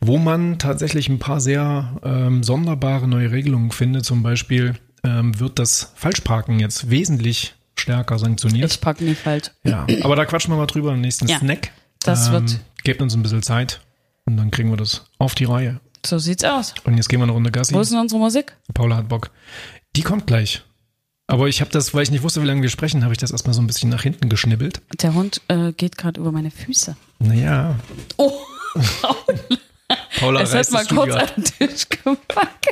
[0.00, 4.04] wo man tatsächlich ein paar sehr ähm, sonderbare neue Regelungen findet.
[4.04, 4.74] Zum Beispiel
[5.04, 8.70] ähm, wird das Falschparken jetzt wesentlich stärker sanktioniert.
[8.72, 9.50] Ich packe nie falsch.
[9.64, 11.66] ja, aber da quatschen wir mal drüber im nächsten Ja, Snack.
[11.68, 11.72] Ähm,
[12.04, 13.80] das wird- Gebt uns ein bisschen Zeit
[14.24, 15.80] und dann kriegen wir das auf die Reihe.
[16.06, 16.72] So sieht's aus.
[16.84, 17.74] Und jetzt gehen wir eine Runde Gassi.
[17.74, 18.56] Wo ist denn unsere Musik?
[18.72, 19.30] Paula hat Bock.
[19.96, 20.62] Die kommt gleich.
[21.26, 23.30] Aber ich habe das, weil ich nicht wusste, wie lange wir sprechen, habe ich das
[23.32, 24.80] erstmal so ein bisschen nach hinten geschnibbelt.
[25.02, 26.96] Der Hund äh, geht gerade über meine Füße.
[27.18, 27.76] Naja,
[28.16, 28.32] Oh,
[30.18, 32.66] Paula es hat mal kurz an den Tisch gepackt.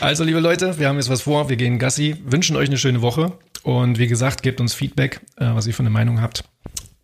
[0.00, 1.48] Also, liebe Leute, wir haben jetzt was vor.
[1.48, 3.32] Wir gehen Gassi, wünschen euch eine schöne Woche.
[3.68, 6.42] Und wie gesagt, gebt uns Feedback, äh, was ihr für eine Meinung habt.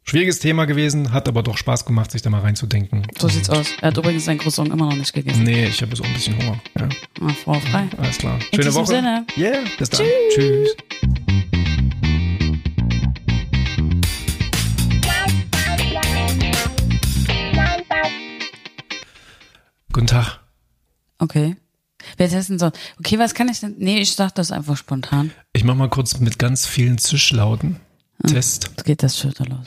[0.03, 3.07] Schwieriges Thema gewesen, hat aber doch Spaß gemacht, sich da mal reinzudenken.
[3.19, 3.67] So sieht's aus.
[3.83, 5.43] Er hat übrigens sein Croissant immer noch nicht gegessen.
[5.43, 6.59] Nee, ich habe jetzt auch ein bisschen Hunger.
[6.79, 6.89] Ja,
[7.21, 7.87] Ah, Frau frei.
[7.99, 8.37] alles klar.
[8.37, 8.87] In Schöne diesem Woche.
[8.87, 9.27] Sinne.
[9.37, 10.07] Yeah, bis dann.
[10.35, 10.75] Tschüss.
[19.93, 20.41] Guten Tag.
[21.19, 21.57] Okay.
[22.17, 22.73] Wer testen soll.
[22.99, 23.75] Okay, was kann ich denn?
[23.79, 25.31] Nee, ich sag das einfach spontan.
[25.53, 27.81] Ich mach mal kurz mit ganz vielen Zischlauten.
[28.27, 28.71] Test.
[28.71, 29.65] Jetzt geht das schon wieder los.